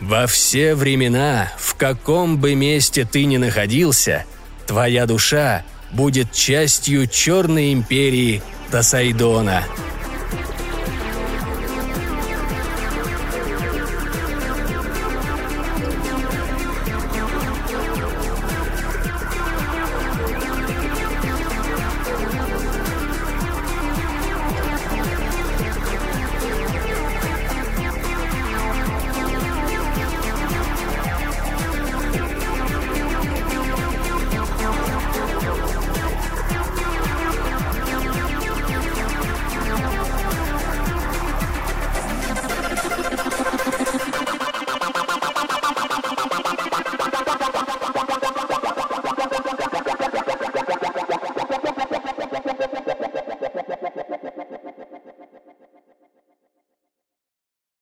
[0.00, 4.24] Во все времена, в каком бы месте ты ни находился,
[4.66, 9.64] твоя душа будет частью Черной империи Тасайдона.